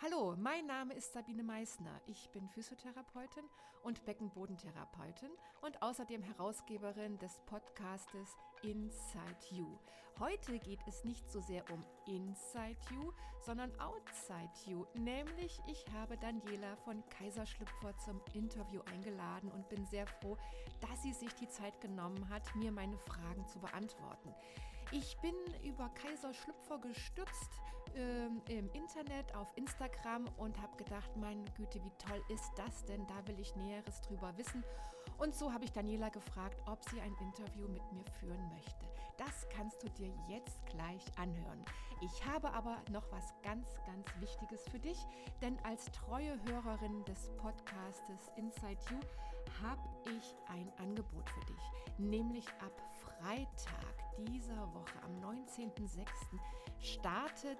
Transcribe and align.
Hallo, 0.00 0.36
mein 0.38 0.64
Name 0.64 0.94
ist 0.94 1.12
Sabine 1.12 1.42
Meissner. 1.42 2.00
Ich 2.06 2.30
bin 2.30 2.48
Physiotherapeutin 2.50 3.42
und 3.82 4.04
Beckenbodentherapeutin 4.04 5.30
und 5.60 5.82
außerdem 5.82 6.22
Herausgeberin 6.22 7.18
des 7.18 7.40
Podcastes 7.46 8.36
Inside 8.62 9.36
You. 9.50 9.66
Heute 10.20 10.60
geht 10.60 10.78
es 10.86 11.04
nicht 11.04 11.28
so 11.28 11.40
sehr 11.40 11.68
um 11.72 11.84
Inside 12.06 12.78
You, 12.92 13.12
sondern 13.44 13.72
Outside 13.80 14.52
You. 14.66 14.86
Nämlich, 14.94 15.60
ich 15.66 15.84
habe 15.92 16.16
Daniela 16.16 16.76
von 16.84 17.02
Kaiserschlüpfer 17.08 17.98
zum 17.98 18.20
Interview 18.34 18.82
eingeladen 18.92 19.50
und 19.50 19.68
bin 19.68 19.84
sehr 19.86 20.06
froh, 20.06 20.38
dass 20.80 21.02
sie 21.02 21.12
sich 21.12 21.34
die 21.34 21.48
Zeit 21.48 21.80
genommen 21.80 22.28
hat, 22.28 22.54
mir 22.54 22.70
meine 22.70 22.98
Fragen 22.98 23.44
zu 23.48 23.58
beantworten. 23.58 24.32
Ich 24.90 25.18
bin 25.18 25.34
über 25.62 25.90
Kaiserschlüpfer 25.90 26.78
gestützt 26.78 27.60
ähm, 27.94 28.40
im 28.48 28.70
Internet, 28.72 29.34
auf 29.34 29.48
Instagram 29.56 30.26
und 30.38 30.58
habe 30.62 30.76
gedacht, 30.78 31.14
meine 31.16 31.44
Güte, 31.56 31.82
wie 31.84 31.92
toll 31.98 32.22
ist 32.30 32.50
das 32.56 32.86
denn? 32.86 33.06
Da 33.06 33.26
will 33.26 33.38
ich 33.38 33.54
Näheres 33.56 34.00
drüber 34.00 34.36
wissen. 34.38 34.64
Und 35.18 35.34
so 35.34 35.52
habe 35.52 35.64
ich 35.64 35.72
Daniela 35.72 36.08
gefragt, 36.08 36.62
ob 36.66 36.82
sie 36.88 37.00
ein 37.02 37.14
Interview 37.20 37.68
mit 37.68 37.82
mir 37.92 38.04
führen 38.18 38.48
möchte. 38.48 38.86
Das 39.18 39.46
kannst 39.50 39.82
du 39.82 39.90
dir 39.90 40.10
jetzt 40.28 40.64
gleich 40.66 41.04
anhören. 41.18 41.64
Ich 42.00 42.24
habe 42.24 42.50
aber 42.52 42.76
noch 42.90 43.10
was 43.10 43.34
ganz, 43.42 43.66
ganz 43.84 44.06
Wichtiges 44.20 44.66
für 44.68 44.78
dich, 44.78 44.98
denn 45.42 45.58
als 45.64 45.84
treue 45.90 46.42
Hörerin 46.44 47.04
des 47.04 47.28
Podcastes 47.36 48.30
Inside 48.36 48.78
You 48.90 49.00
habe 49.62 49.88
ich 50.16 50.34
ein 50.46 50.72
Angebot 50.78 51.28
für 51.28 51.44
dich, 51.46 51.98
nämlich 51.98 52.46
ab 52.60 52.80
Freitag 52.94 54.07
dieser 54.24 54.72
Woche, 54.74 55.02
am 55.04 55.18
19.06., 55.20 56.06
startet 56.80 57.58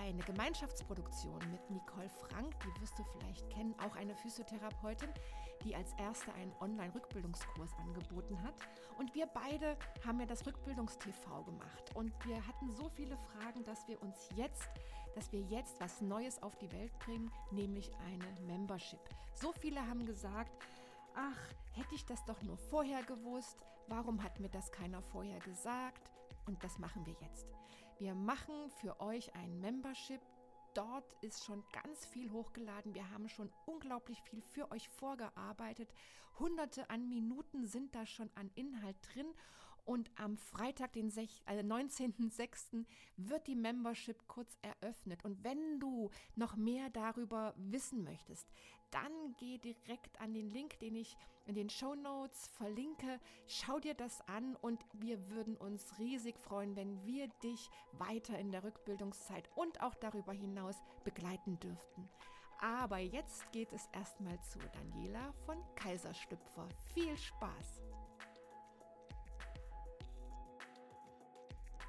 eine 0.00 0.22
Gemeinschaftsproduktion 0.22 1.38
mit 1.50 1.70
Nicole 1.70 2.08
Frank, 2.08 2.54
die 2.60 2.80
wirst 2.80 2.98
du 2.98 3.04
vielleicht 3.04 3.48
kennen, 3.50 3.74
auch 3.80 3.96
eine 3.96 4.14
Physiotherapeutin, 4.14 5.08
die 5.64 5.74
als 5.74 5.92
erste 5.94 6.32
einen 6.34 6.52
Online-Rückbildungskurs 6.60 7.70
angeboten 7.78 8.40
hat. 8.42 8.54
Und 8.98 9.14
wir 9.14 9.26
beide 9.26 9.76
haben 10.06 10.20
ja 10.20 10.26
das 10.26 10.46
Rückbildungstv 10.46 11.44
gemacht. 11.44 11.94
Und 11.94 12.12
wir 12.24 12.46
hatten 12.46 12.70
so 12.70 12.88
viele 12.90 13.16
Fragen, 13.16 13.64
dass 13.64 13.86
wir 13.88 14.00
uns 14.02 14.28
jetzt, 14.36 14.68
dass 15.14 15.32
wir 15.32 15.40
jetzt 15.40 15.80
was 15.80 16.00
Neues 16.00 16.42
auf 16.42 16.56
die 16.56 16.70
Welt 16.72 16.96
bringen, 17.00 17.30
nämlich 17.50 17.90
eine 18.06 18.40
Membership. 18.46 19.00
So 19.34 19.52
viele 19.52 19.86
haben 19.86 20.06
gesagt, 20.06 20.52
ach, 21.14 21.38
hätte 21.72 21.94
ich 21.94 22.04
das 22.06 22.24
doch 22.24 22.40
nur 22.42 22.56
vorher 22.56 23.02
gewusst, 23.02 23.58
warum 23.88 24.22
hat 24.22 24.40
mir 24.40 24.48
das 24.48 24.70
keiner 24.72 25.02
vorher 25.02 25.40
gesagt? 25.40 26.10
Und 26.46 26.62
das 26.64 26.78
machen 26.78 27.06
wir 27.06 27.14
jetzt. 27.20 27.46
Wir 27.98 28.14
machen 28.14 28.70
für 28.80 29.00
euch 29.00 29.34
ein 29.34 29.60
Membership. 29.60 30.20
Dort 30.74 31.04
ist 31.20 31.44
schon 31.44 31.62
ganz 31.72 32.06
viel 32.06 32.32
hochgeladen. 32.32 32.94
Wir 32.94 33.10
haben 33.10 33.28
schon 33.28 33.52
unglaublich 33.66 34.22
viel 34.22 34.40
für 34.40 34.70
euch 34.72 34.88
vorgearbeitet. 34.88 35.92
Hunderte 36.38 36.88
an 36.90 37.08
Minuten 37.08 37.66
sind 37.66 37.94
da 37.94 38.06
schon 38.06 38.30
an 38.34 38.50
Inhalt 38.54 38.96
drin. 39.02 39.26
Und 39.84 40.10
am 40.16 40.36
Freitag, 40.36 40.92
den 40.92 41.06
also 41.06 41.60
19.06., 41.60 42.84
wird 43.16 43.46
die 43.46 43.56
Membership 43.56 44.28
kurz 44.28 44.56
eröffnet. 44.62 45.24
Und 45.24 45.42
wenn 45.42 45.80
du 45.80 46.10
noch 46.36 46.56
mehr 46.56 46.88
darüber 46.90 47.54
wissen 47.56 48.04
möchtest, 48.04 48.46
dann 48.92 49.34
geh 49.38 49.58
direkt 49.58 50.20
an 50.20 50.34
den 50.34 50.50
Link, 50.50 50.78
den 50.78 50.94
ich 50.94 51.16
in 51.46 51.54
den 51.54 51.70
Show 51.70 51.94
Notes 51.94 52.46
verlinke. 52.48 53.18
Schau 53.46 53.80
dir 53.80 53.94
das 53.94 54.20
an 54.28 54.54
und 54.56 54.84
wir 54.92 55.30
würden 55.30 55.56
uns 55.56 55.98
riesig 55.98 56.38
freuen, 56.38 56.76
wenn 56.76 57.04
wir 57.04 57.28
dich 57.42 57.70
weiter 57.92 58.38
in 58.38 58.52
der 58.52 58.62
Rückbildungszeit 58.62 59.48
und 59.56 59.80
auch 59.82 59.94
darüber 59.96 60.32
hinaus 60.32 60.76
begleiten 61.04 61.58
dürften. 61.58 62.08
Aber 62.60 62.98
jetzt 62.98 63.50
geht 63.50 63.72
es 63.72 63.88
erstmal 63.92 64.40
zu 64.42 64.60
Daniela 64.72 65.32
von 65.46 65.58
Kaiserstüpfer. 65.74 66.68
Viel 66.94 67.16
Spaß! 67.16 67.81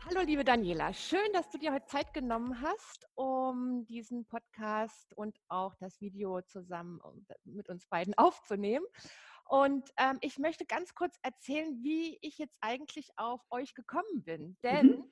Hallo, 0.06 0.20
liebe 0.20 0.44
Daniela. 0.44 0.92
Schön, 0.92 1.32
dass 1.32 1.50
du 1.50 1.58
dir 1.58 1.72
heute 1.72 1.86
Zeit 1.86 2.14
genommen 2.14 2.62
hast, 2.62 3.08
um 3.16 3.86
diesen 3.86 4.26
Podcast 4.26 5.14
und 5.16 5.40
auch 5.48 5.76
das 5.76 6.02
Video 6.02 6.42
zusammen 6.42 7.00
mit 7.46 7.70
uns 7.70 7.86
beiden 7.88 8.14
aufzunehmen. 8.18 8.86
Und 9.46 9.90
ähm, 9.98 10.18
ich 10.20 10.40
möchte 10.40 10.66
ganz 10.66 10.94
kurz 10.94 11.18
erzählen, 11.22 11.82
wie 11.84 12.18
ich 12.22 12.38
jetzt 12.38 12.58
eigentlich 12.60 13.12
auf 13.16 13.40
euch 13.50 13.76
gekommen 13.76 14.24
bin. 14.26 14.58
Denn 14.62 14.88
mhm. 14.88 15.12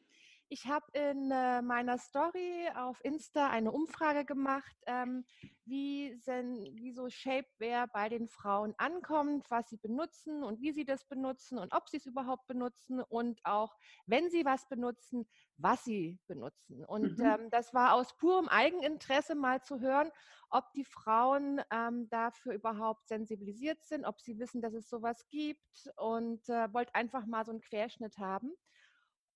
Ich 0.54 0.68
habe 0.68 0.86
in 0.92 1.32
äh, 1.32 1.62
meiner 1.62 1.98
Story 1.98 2.68
auf 2.76 3.00
Insta 3.06 3.50
eine 3.50 3.72
Umfrage 3.72 4.26
gemacht, 4.26 4.76
ähm, 4.86 5.24
wie, 5.64 6.14
sen, 6.18 6.68
wie 6.74 6.92
so 6.92 7.10
Shapewear 7.10 7.88
bei 7.88 8.10
den 8.10 8.28
Frauen 8.28 8.76
ankommt, 8.78 9.50
was 9.50 9.70
sie 9.70 9.78
benutzen 9.78 10.44
und 10.44 10.60
wie 10.60 10.74
sie 10.74 10.84
das 10.84 11.08
benutzen 11.08 11.58
und 11.58 11.74
ob 11.74 11.88
sie 11.88 11.96
es 11.96 12.06
überhaupt 12.06 12.48
benutzen 12.48 13.00
und 13.00 13.40
auch, 13.46 13.78
wenn 14.08 14.30
sie 14.30 14.44
was 14.44 14.68
benutzen, 14.68 15.26
was 15.56 15.86
sie 15.86 16.20
benutzen. 16.28 16.84
Und 16.84 17.18
mhm. 17.18 17.26
ähm, 17.26 17.50
das 17.50 17.74
war 17.74 17.94
aus 17.94 18.18
purem 18.18 18.50
Eigeninteresse 18.50 19.36
mal 19.36 19.62
zu 19.64 19.80
hören, 19.80 20.12
ob 20.50 20.74
die 20.74 20.84
Frauen 20.84 21.62
ähm, 21.72 22.10
dafür 22.10 22.56
überhaupt 22.56 23.08
sensibilisiert 23.08 23.82
sind, 23.86 24.04
ob 24.04 24.20
sie 24.20 24.38
wissen, 24.38 24.62
dass 24.62 24.74
es 24.74 24.90
sowas 24.90 25.26
gibt 25.30 25.90
und 25.96 26.50
äh, 26.50 26.74
wollte 26.74 26.94
einfach 26.94 27.26
mal 27.26 27.46
so 27.46 27.52
einen 27.52 27.62
Querschnitt 27.62 28.18
haben. 28.18 28.52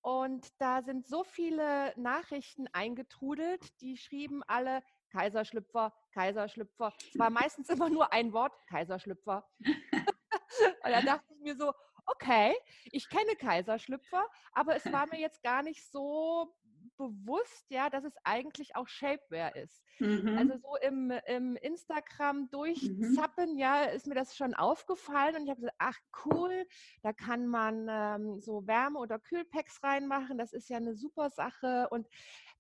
Und 0.06 0.54
da 0.62 0.84
sind 0.84 1.08
so 1.08 1.24
viele 1.24 1.92
Nachrichten 2.00 2.68
eingetrudelt, 2.74 3.82
die 3.82 3.98
schrieben 3.98 4.44
alle 4.44 4.84
Kaiserschlüpfer, 5.10 5.96
Kaiserschlüpfer. 6.12 6.94
Es 7.12 7.18
war 7.18 7.32
meistens 7.32 7.70
immer 7.70 7.90
nur 7.90 8.14
ein 8.14 8.32
Wort, 8.32 8.54
Kaiserschlüpfer. 8.68 9.50
Und 9.60 10.92
da 10.92 11.02
dachte 11.02 11.34
ich 11.34 11.42
mir 11.42 11.56
so, 11.56 11.74
okay, 12.06 12.56
ich 12.92 13.10
kenne 13.10 13.36
Kaiserschlüpfer, 13.36 14.28
aber 14.52 14.76
es 14.76 14.86
war 14.94 15.08
mir 15.08 15.20
jetzt 15.20 15.42
gar 15.42 15.64
nicht 15.64 15.84
so 15.92 16.54
bewusst, 16.98 17.66
ja, 17.70 17.90
dass 17.90 18.04
es 18.04 18.16
eigentlich 18.24 18.76
auch 18.76 18.88
Shapewear 18.88 19.56
ist. 19.56 19.84
Mhm. 20.00 20.38
Also 20.38 20.58
so 20.58 20.76
im, 20.82 21.12
im 21.28 21.56
Instagram 21.58 22.42
mhm. 22.42 22.50
durchzappen, 22.52 23.54
mhm. 23.54 23.58
ja, 23.58 23.84
ist 23.84 24.08
mir 24.08 24.16
das 24.16 24.36
schon 24.36 24.54
aufgefallen 24.54 25.36
und 25.36 25.44
ich 25.44 25.50
habe 25.50 25.62
gesagt, 25.62 25.78
ach 25.80 25.98
cool, 26.26 26.66
da 27.02 27.14
kann 27.14 27.48
man 27.48 27.88
ähm, 27.90 28.40
so 28.40 28.66
Wärme- 28.68 29.00
oder 29.00 29.20
Kühlpacks 29.20 29.84
reinmachen, 29.84 30.38
das 30.38 30.54
ist 30.54 30.70
ja 30.70 30.78
eine 30.78 30.96
super 30.96 31.30
Sache 31.30 31.88
und 31.90 32.08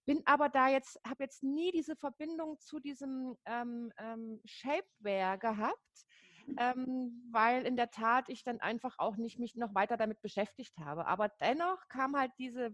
bin 0.05 0.21
aber 0.25 0.49
da 0.49 0.69
jetzt, 0.69 0.99
habe 1.07 1.23
jetzt 1.23 1.43
nie 1.43 1.71
diese 1.71 1.95
Verbindung 1.95 2.59
zu 2.59 2.79
diesem 2.79 3.35
ähm, 3.45 3.91
ähm, 3.97 4.39
Shapewear 4.45 5.37
gehabt. 5.37 6.05
Mhm. 6.47 6.55
Ähm, 6.59 7.29
weil 7.31 7.65
in 7.65 7.75
der 7.75 7.89
Tat 7.89 8.29
ich 8.29 8.43
dann 8.43 8.59
einfach 8.59 8.95
auch 8.99 9.17
nicht 9.17 9.39
mich 9.39 9.55
noch 9.55 9.73
weiter 9.73 9.97
damit 9.97 10.21
beschäftigt 10.21 10.77
habe. 10.77 11.07
Aber 11.07 11.29
dennoch 11.29 11.87
kam 11.87 12.15
halt 12.15 12.31
diese 12.37 12.71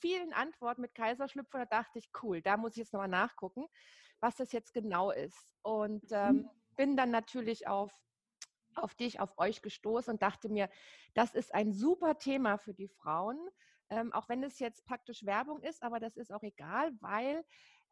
vielen 0.00 0.32
Antworten 0.32 0.80
mit 0.80 0.94
Kaiserschlüpfer, 0.94 1.60
da 1.60 1.82
dachte 1.82 1.98
ich, 1.98 2.10
cool, 2.22 2.42
da 2.42 2.56
muss 2.56 2.72
ich 2.72 2.78
jetzt 2.78 2.92
nochmal 2.92 3.08
nachgucken, 3.08 3.66
was 4.20 4.36
das 4.36 4.52
jetzt 4.52 4.72
genau 4.72 5.10
ist. 5.10 5.48
Und 5.62 6.04
ähm, 6.10 6.36
mhm. 6.36 6.50
bin 6.76 6.96
dann 6.96 7.10
natürlich 7.10 7.68
auf 7.68 7.92
auf 8.76 8.94
dich, 8.94 9.20
auf 9.20 9.36
euch 9.36 9.62
gestoßen 9.62 10.12
und 10.12 10.22
dachte 10.22 10.48
mir, 10.48 10.70
das 11.14 11.34
ist 11.34 11.54
ein 11.54 11.72
super 11.72 12.18
Thema 12.18 12.56
für 12.56 12.72
die 12.72 12.88
Frauen, 12.88 13.38
ähm, 13.90 14.12
auch 14.12 14.28
wenn 14.28 14.42
es 14.42 14.58
jetzt 14.58 14.84
praktisch 14.86 15.24
Werbung 15.24 15.60
ist, 15.62 15.82
aber 15.82 15.98
das 15.98 16.16
ist 16.16 16.32
auch 16.32 16.42
egal, 16.42 16.92
weil 17.00 17.44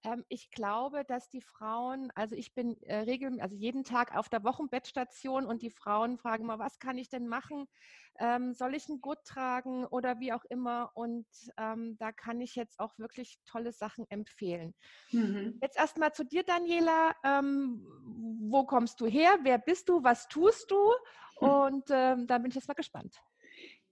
ähm, 0.05 0.25
ich 0.29 0.51
glaube, 0.51 1.05
dass 1.05 1.29
die 1.29 1.41
Frauen, 1.41 2.11
also 2.15 2.35
ich 2.35 2.55
bin 2.55 2.81
äh, 2.83 2.99
regelmäßig, 2.99 3.43
also 3.43 3.57
jeden 3.57 3.85
Tag 3.85 4.15
auf 4.17 4.29
der 4.29 4.45
Wochenbettstation 4.45 5.47
und 5.47 5.63
die 5.63 5.71
Frauen 5.71 6.19
fragen 6.19 6.47
mal, 6.47 6.59
was 6.59 6.79
kann 6.79 6.99
ich 6.99 7.09
denn 7.09 7.29
machen? 7.29 7.67
Ähm, 8.19 8.55
soll 8.55 8.75
ich 8.75 8.89
ein 8.89 9.01
Gurt 9.01 9.25
tragen 9.25 9.87
oder 9.87 10.21
wie 10.21 10.33
auch 10.33 10.45
immer? 10.49 10.91
Und 10.95 11.27
ähm, 11.57 11.97
da 11.99 12.13
kann 12.13 12.41
ich 12.41 12.55
jetzt 12.55 12.79
auch 12.81 12.97
wirklich 12.99 13.39
tolle 13.45 13.73
Sachen 13.73 14.07
empfehlen. 14.09 14.75
Mhm. 15.11 15.59
Jetzt 15.61 15.77
erstmal 15.77 16.13
zu 16.13 16.25
dir, 16.25 16.45
Daniela. 16.45 17.15
Ähm, 17.25 17.87
wo 18.51 18.65
kommst 18.65 19.01
du 19.01 19.07
her? 19.07 19.39
Wer 19.43 19.59
bist 19.59 19.89
du? 19.89 20.03
Was 20.03 20.29
tust 20.29 20.71
du? 20.71 20.77
Hm. 21.39 21.49
Und 21.49 21.85
ähm, 21.91 22.27
da 22.27 22.39
bin 22.39 22.49
ich 22.51 22.55
jetzt 22.55 22.69
mal 22.69 22.75
gespannt. 22.75 23.17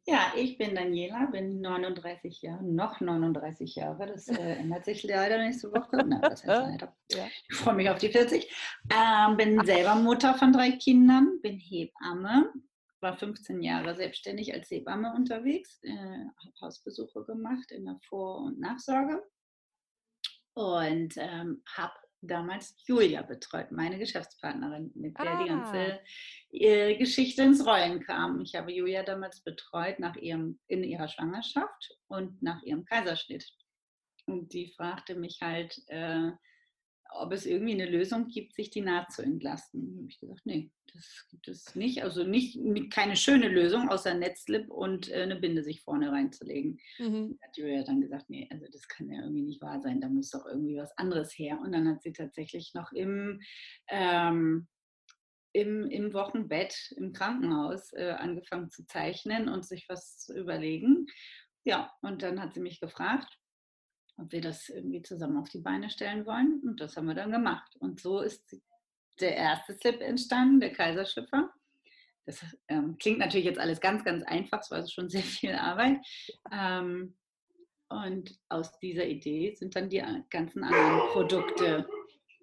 Ja, 0.08 0.32
ich 0.36 0.56
bin 0.56 0.76
Daniela, 0.76 1.26
bin 1.26 1.60
39 1.60 2.40
Jahre, 2.42 2.62
noch 2.62 3.00
39 3.00 3.74
Jahre. 3.74 4.06
Das 4.06 4.28
äh, 4.28 4.34
ändert 4.60 4.84
sich 4.84 5.02
leider 5.02 5.38
nächste 5.38 5.72
Woche. 5.72 6.04
Na, 6.06 6.20
das 6.20 6.46
heißt. 6.46 6.86
Ja. 7.10 7.26
Ich 7.48 7.56
freue 7.56 7.74
mich 7.74 7.90
auf 7.90 7.98
die 7.98 8.10
40. 8.10 8.48
Ähm, 8.88 9.36
bin 9.36 9.66
selber 9.66 9.96
Mutter 9.96 10.34
von 10.34 10.52
drei 10.52 10.70
Kindern, 10.72 11.40
bin 11.42 11.58
Hebamme, 11.58 12.52
war 13.00 13.16
15 13.16 13.60
Jahre 13.62 13.96
selbstständig 13.96 14.54
als 14.54 14.70
Hebamme 14.70 15.12
unterwegs, 15.12 15.80
äh, 15.82 15.90
habe 15.90 16.60
Hausbesuche 16.60 17.24
gemacht 17.24 17.72
in 17.72 17.86
der 17.86 17.98
Vor- 18.08 18.44
und 18.44 18.60
Nachsorge 18.60 19.24
und 20.54 21.14
ähm, 21.16 21.62
habe 21.68 21.94
damals 22.20 22.74
Julia 22.86 23.22
betreut, 23.22 23.70
meine 23.70 23.98
Geschäftspartnerin, 23.98 24.90
mit 24.94 25.18
der 25.18 25.32
ah. 25.32 25.42
die 25.42 25.48
ganze 25.48 26.00
äh, 26.50 26.96
Geschichte 26.96 27.42
ins 27.42 27.64
Rollen 27.64 28.00
kam. 28.04 28.40
Ich 28.40 28.54
habe 28.54 28.72
Julia 28.72 29.02
damals 29.02 29.40
betreut 29.40 29.98
nach 29.98 30.16
ihrem, 30.16 30.58
in 30.66 30.84
ihrer 30.84 31.08
Schwangerschaft 31.08 31.96
und 32.08 32.42
nach 32.42 32.62
ihrem 32.62 32.84
Kaiserschnitt. 32.84 33.44
Und 34.26 34.52
die 34.52 34.72
fragte 34.76 35.14
mich 35.14 35.40
halt, 35.40 35.80
äh, 35.88 36.30
ob 37.18 37.32
es 37.32 37.46
irgendwie 37.46 37.72
eine 37.72 37.90
Lösung 37.90 38.28
gibt, 38.28 38.54
sich 38.54 38.70
die 38.70 38.80
Naht 38.80 39.12
zu 39.12 39.22
entlasten. 39.22 39.92
Da 39.92 39.98
habe 39.98 40.08
ich 40.08 40.20
gesagt, 40.20 40.42
nee, 40.44 40.70
das 40.92 41.26
gibt 41.30 41.48
es 41.48 41.74
nicht. 41.74 42.02
Also 42.02 42.24
nicht 42.24 42.58
keine 42.92 43.16
schöne 43.16 43.48
Lösung, 43.48 43.88
außer 43.88 44.14
Netzlip 44.14 44.70
und 44.70 45.10
äh, 45.10 45.22
eine 45.22 45.36
Binde 45.36 45.62
sich 45.62 45.82
vorne 45.82 46.10
reinzulegen. 46.10 46.78
Mhm. 46.98 47.38
Hat 47.42 47.56
Julia 47.56 47.82
dann 47.84 48.00
gesagt, 48.00 48.30
nee, 48.30 48.48
also 48.50 48.66
das 48.70 48.88
kann 48.88 49.10
ja 49.10 49.20
irgendwie 49.20 49.42
nicht 49.42 49.60
wahr 49.60 49.80
sein, 49.80 50.00
da 50.00 50.08
muss 50.08 50.30
doch 50.30 50.46
irgendwie 50.46 50.76
was 50.76 50.96
anderes 50.98 51.32
her. 51.38 51.60
Und 51.60 51.72
dann 51.72 51.88
hat 51.88 52.02
sie 52.02 52.12
tatsächlich 52.12 52.72
noch 52.74 52.92
im, 52.92 53.40
ähm, 53.88 54.66
im, 55.52 55.90
im 55.90 56.12
Wochenbett 56.12 56.94
im 56.96 57.12
Krankenhaus 57.12 57.92
äh, 57.92 58.14
angefangen 58.18 58.70
zu 58.70 58.86
zeichnen 58.86 59.48
und 59.48 59.64
sich 59.64 59.88
was 59.88 60.18
zu 60.18 60.36
überlegen. 60.36 61.06
Ja, 61.64 61.92
und 62.02 62.22
dann 62.22 62.40
hat 62.40 62.54
sie 62.54 62.60
mich 62.60 62.80
gefragt, 62.80 63.38
ob 64.16 64.32
wir 64.32 64.40
das 64.40 64.68
irgendwie 64.68 65.02
zusammen 65.02 65.36
auf 65.36 65.48
die 65.48 65.60
Beine 65.60 65.90
stellen 65.90 66.26
wollen. 66.26 66.60
Und 66.64 66.80
das 66.80 66.96
haben 66.96 67.06
wir 67.06 67.14
dann 67.14 67.32
gemacht. 67.32 67.76
Und 67.80 68.00
so 68.00 68.20
ist 68.20 68.56
der 69.20 69.36
erste 69.36 69.74
Slip 69.74 70.00
entstanden, 70.00 70.60
der 70.60 70.72
Kaiserschlüpfer. 70.72 71.50
Das 72.24 72.44
ähm, 72.68 72.96
klingt 72.98 73.18
natürlich 73.18 73.46
jetzt 73.46 73.60
alles 73.60 73.80
ganz, 73.80 74.04
ganz 74.04 74.24
einfach, 74.24 74.60
es 74.60 74.70
war 74.70 74.86
schon 74.86 75.08
sehr 75.08 75.22
viel 75.22 75.52
Arbeit. 75.52 75.98
Ähm, 76.50 77.16
und 77.88 78.36
aus 78.48 78.76
dieser 78.80 79.06
Idee 79.06 79.54
sind 79.54 79.76
dann 79.76 79.88
die 79.88 80.02
ganzen 80.30 80.64
anderen 80.64 81.08
Produkte 81.12 81.88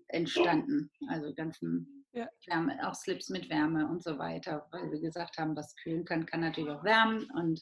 entstanden. 0.08 0.90
Also 1.10 1.34
ganzen 1.34 2.06
ja. 2.14 2.30
Wärme, 2.46 2.88
auch 2.88 2.94
Slips 2.94 3.30
mit 3.30 3.50
Wärme 3.50 3.88
und 3.88 4.04
so 4.04 4.18
weiter, 4.18 4.68
weil 4.72 4.90
wir 4.92 5.02
gesagt 5.02 5.38
haben, 5.38 5.56
was 5.56 5.76
kühlen 5.76 6.06
kann, 6.06 6.26
kann 6.26 6.42
natürlich 6.42 6.70
auch 6.70 6.84
wärmen. 6.84 7.30
Und 7.32 7.62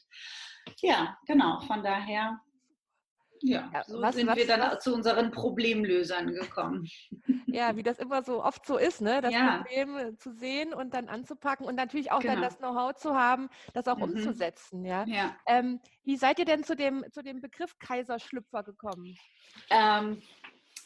ja, 0.80 1.18
genau, 1.26 1.60
von 1.62 1.82
daher 1.82 2.38
ja, 3.42 3.84
so 3.86 4.00
was, 4.00 4.14
sind 4.14 4.26
was, 4.26 4.36
wir 4.36 4.46
dann 4.46 4.60
was? 4.60 4.82
zu 4.82 4.94
unseren 4.94 5.30
Problemlösern 5.30 6.32
gekommen. 6.32 6.88
Ja, 7.46 7.76
wie 7.76 7.82
das 7.82 7.98
immer 7.98 8.22
so 8.22 8.42
oft 8.42 8.64
so 8.64 8.78
ist, 8.78 9.02
ne? 9.02 9.20
das 9.20 9.30
ja. 9.30 9.58
Problem 9.58 9.98
äh, 9.98 10.16
zu 10.16 10.32
sehen 10.32 10.72
und 10.72 10.94
dann 10.94 11.10
anzupacken 11.10 11.66
und 11.66 11.74
natürlich 11.74 12.10
auch 12.10 12.20
genau. 12.20 12.32
dann 12.32 12.42
das 12.42 12.56
Know-how 12.56 12.94
zu 12.94 13.14
haben, 13.14 13.50
das 13.74 13.86
auch 13.88 13.98
mhm. 13.98 14.04
umzusetzen. 14.04 14.86
Ja? 14.86 15.04
ja. 15.06 15.36
Ähm, 15.46 15.78
wie 16.02 16.16
seid 16.16 16.38
ihr 16.38 16.46
denn 16.46 16.64
zu 16.64 16.74
dem, 16.74 17.04
zu 17.12 17.22
dem 17.22 17.42
Begriff 17.42 17.78
Kaiserschlüpfer 17.78 18.62
gekommen? 18.62 19.18
Ähm, 19.68 20.22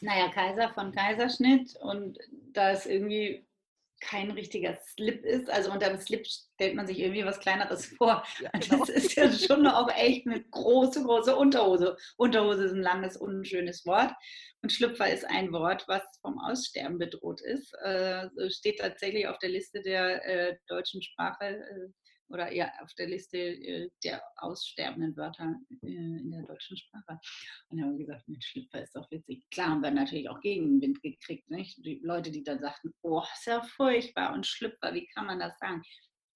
naja, 0.01 0.29
Kaiser 0.31 0.71
von 0.71 0.91
Kaiserschnitt 0.93 1.77
und 1.81 2.19
da 2.53 2.71
ist 2.71 2.87
irgendwie 2.87 3.47
kein 4.01 4.31
richtiger 4.31 4.77
Slip 4.77 5.25
ist. 5.25 5.51
Also 5.51 5.71
unter 5.71 5.89
dem 5.89 5.99
Slip 5.99 6.27
stellt 6.27 6.75
man 6.75 6.87
sich 6.87 6.99
irgendwie 6.99 7.25
was 7.25 7.41
Kleineres 7.41 7.87
vor. 7.87 8.25
Ja, 8.41 8.51
genau. 8.51 8.85
Das 8.85 8.91
ist 8.91 9.15
ja 9.15 9.31
schon 9.33 9.67
auch 9.67 9.89
echt 9.95 10.27
eine 10.27 10.43
große, 10.43 11.03
große 11.03 11.35
Unterhose. 11.35 11.97
Unterhose 12.17 12.65
ist 12.65 12.73
ein 12.73 12.83
langes, 12.83 13.17
unschönes 13.17 13.87
Wort. 13.87 14.13
Und 14.63 14.73
Schlüpfer 14.73 15.13
ist 15.13 15.25
ein 15.25 15.53
Wort, 15.53 15.85
was 15.87 16.03
vom 16.21 16.39
Aussterben 16.39 16.99
bedroht 16.99 17.41
ist. 17.41 17.73
Äh, 17.83 18.29
steht 18.51 18.81
tatsächlich 18.81 19.29
auf 19.29 19.39
der 19.39 19.51
Liste 19.51 19.83
der 19.83 20.25
äh, 20.25 20.57
deutschen 20.69 21.03
Sprache. 21.03 21.45
Äh, 21.45 21.89
oder 22.29 22.53
ja 22.53 22.71
auf 22.83 22.93
der 22.95 23.09
Liste 23.09 23.39
äh, 23.39 23.91
der 24.05 24.23
aussterbenden 24.37 25.17
Wörter 25.17 25.57
äh, 25.83 25.87
in 25.87 26.31
der 26.31 26.43
deutschen 26.43 26.77
Sprache. 26.77 27.19
Und 27.69 27.79
dann 27.79 27.83
haben 27.83 27.99
wir 27.99 28.07
gesagt, 28.07 28.29
mit 28.29 28.45
Schlüpfer 28.45 28.83
ist 28.83 28.97
doch 28.97 29.11
witzig. 29.11 29.45
Klar 29.51 29.71
haben 29.71 29.83
wir 29.83 29.91
natürlich 29.91 30.29
auch 30.29 30.41
Gegenwind 30.41 31.03
gekriegt. 31.03 31.51
Nicht? 31.51 31.85
Die 31.85 32.01
Leute, 32.03 32.31
die 32.31 32.43
dann 32.43 32.61
sagten, 32.61 32.93
oh, 33.03 33.23
ist 33.35 33.47
ja 33.47 33.63
furchtbar 33.63 34.35
und 34.35 34.47
Schlüpfer, 34.47 34.95
wie 34.95 35.07
kann 35.09 35.27
man 35.27 35.39
das 35.39 35.59
sagen? 35.59 35.83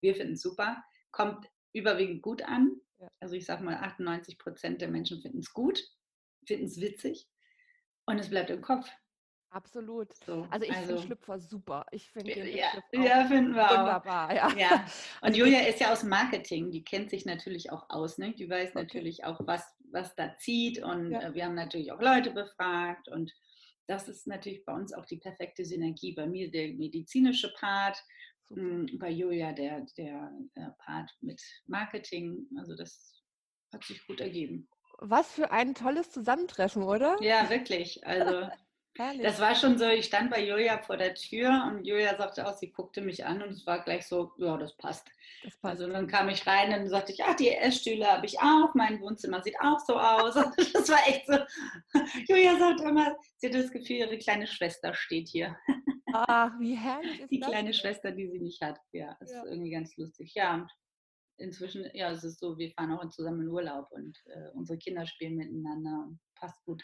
Wir 0.01 0.15
finden 0.15 0.35
es 0.35 0.43
super, 0.43 0.83
kommt 1.11 1.47
überwiegend 1.73 2.23
gut 2.23 2.43
an. 2.43 2.77
Also 3.21 3.35
ich 3.35 3.47
sage 3.47 3.65
mal, 3.65 3.77
98 3.77 4.39
Prozent 4.39 4.81
der 4.81 4.89
Menschen 4.89 5.21
finden 5.21 5.39
es 5.39 5.53
gut, 5.53 5.83
finden 6.47 6.67
es 6.67 6.81
witzig 6.81 7.27
und 8.07 8.19
es 8.19 8.29
bleibt 8.29 8.51
im 8.51 8.61
Kopf. 8.61 8.91
Absolut. 9.52 10.14
So, 10.25 10.47
also 10.50 10.64
ich 10.64 10.73
also, 10.73 10.87
finde 10.87 11.02
Schlüpfer 11.02 11.41
super. 11.41 11.85
Ich 11.91 12.08
finde 12.11 12.35
den 12.35 12.56
ja, 12.56 12.69
ja, 12.93 13.25
finden 13.26 13.55
wir 13.55 13.69
wunderbar. 13.69 14.32
Ja. 14.32 14.49
ja. 14.56 14.70
Und 15.23 15.29
also 15.29 15.38
Julia 15.38 15.61
ist 15.67 15.81
ja 15.81 15.93
aus 15.93 16.05
Marketing, 16.05 16.70
die 16.70 16.85
kennt 16.85 17.11
sich 17.11 17.26
natürlich 17.26 17.73
auch 17.73 17.91
aus. 17.91 18.19
Ne? 18.19 18.32
Die 18.32 18.49
weiß 18.49 18.70
okay. 18.70 18.79
natürlich 18.79 19.25
auch, 19.25 19.41
was, 19.47 19.64
was 19.91 20.14
da 20.14 20.37
zieht. 20.37 20.81
Und 20.82 21.11
ja. 21.11 21.23
Äh, 21.23 21.35
wir 21.35 21.44
haben 21.44 21.56
natürlich 21.56 21.91
auch 21.91 22.00
Leute 22.00 22.31
befragt. 22.31 23.08
Und 23.08 23.32
das 23.88 24.08
ist 24.08 24.29
natürlich 24.29 24.64
bei 24.64 24.73
uns 24.73 24.93
auch 24.93 25.05
die 25.05 25.19
perfekte 25.19 25.64
Synergie. 25.64 26.14
Bei 26.14 26.26
mir 26.26 26.49
der 26.49 26.69
medizinische 26.75 27.53
Part, 27.55 28.00
super. 28.49 28.61
Hm, 28.61 28.99
bei 29.00 29.11
Julia 29.11 29.53
der, 29.53 29.85
der 29.96 30.32
äh, 30.55 30.69
Part 30.85 31.11
mit 31.23 31.43
Marketing. 31.67 32.46
Also 32.56 32.76
das 32.76 33.20
hat 33.73 33.82
sich 33.82 34.06
gut 34.06 34.20
ergeben. 34.20 34.69
Was 34.99 35.32
für 35.32 35.50
ein 35.50 35.75
tolles 35.75 36.11
Zusammentreffen, 36.12 36.85
oder? 36.85 37.17
Ja, 37.20 37.49
wirklich. 37.50 38.06
Also 38.06 38.49
Herrlich. 38.97 39.23
Das 39.23 39.41
war 39.41 39.55
schon 39.55 39.79
so, 39.79 39.87
ich 39.87 40.07
stand 40.07 40.31
bei 40.31 40.45
Julia 40.45 40.79
vor 40.79 40.97
der 40.97 41.15
Tür 41.15 41.71
und 41.71 41.85
Julia 41.85 42.17
sagte 42.17 42.47
auch, 42.47 42.57
sie 42.57 42.73
guckte 42.73 43.01
mich 43.01 43.25
an 43.25 43.43
und 43.43 43.51
es 43.51 43.67
war 43.67 43.83
gleich 43.85 44.07
so, 44.07 44.33
ja, 44.37 44.57
das 44.57 44.77
passt. 44.77 45.07
Das 45.45 45.57
passt. 45.59 45.81
Also 45.81 45.93
dann 45.93 46.07
kam 46.07 46.29
ich 46.29 46.47
rein 46.47 46.79
und 46.79 46.89
sagte 46.89 47.13
ich, 47.13 47.23
ach, 47.23 47.37
die 47.37 47.51
Essstühle 47.51 48.07
habe 48.07 48.27
ich 48.27 48.39
auch, 48.41 48.75
mein 48.75 49.01
Wohnzimmer 49.01 49.43
sieht 49.43 49.59
auch 49.61 49.79
so 49.81 49.99
aus. 49.99 50.35
Das 50.73 50.89
war 50.89 51.07
echt 51.07 51.27
so. 51.27 51.39
Julia 52.29 52.59
sagt 52.59 52.81
immer, 52.81 53.17
sie 53.37 53.49
hat 53.49 53.55
das 53.55 53.71
Gefühl, 53.71 53.97
ihre 53.97 54.19
kleine 54.19 54.47
Schwester 54.47 54.93
steht 54.93 55.29
hier. 55.29 55.57
Ach, 56.13 56.53
wie 56.59 56.77
herrlich 56.77 57.21
ist 57.21 57.31
Die 57.31 57.41
das 57.41 57.49
kleine? 57.49 57.73
Schwester, 57.73 58.11
die 58.11 58.29
sie 58.29 58.41
nicht 58.41 58.61
hat. 58.61 58.79
Ja, 58.93 59.17
das 59.21 59.31
ja. 59.31 59.43
ist 59.43 59.51
irgendwie 59.51 59.71
ganz 59.71 59.97
lustig. 59.97 60.33
Ja, 60.35 60.55
und 60.55 60.71
inzwischen, 61.37 61.89
ja, 61.95 62.11
es 62.11 62.25
ist 62.25 62.41
so, 62.41 62.59
wir 62.59 62.71
fahren 62.73 62.93
auch 62.93 63.09
zusammen 63.11 63.43
in 63.43 63.49
Urlaub 63.49 63.91
und 63.93 64.19
äh, 64.27 64.51
unsere 64.55 64.79
Kinder 64.79 65.07
spielen 65.07 65.37
miteinander 65.37 66.07
und 66.07 66.19
passt 66.35 66.63
gut. 66.65 66.83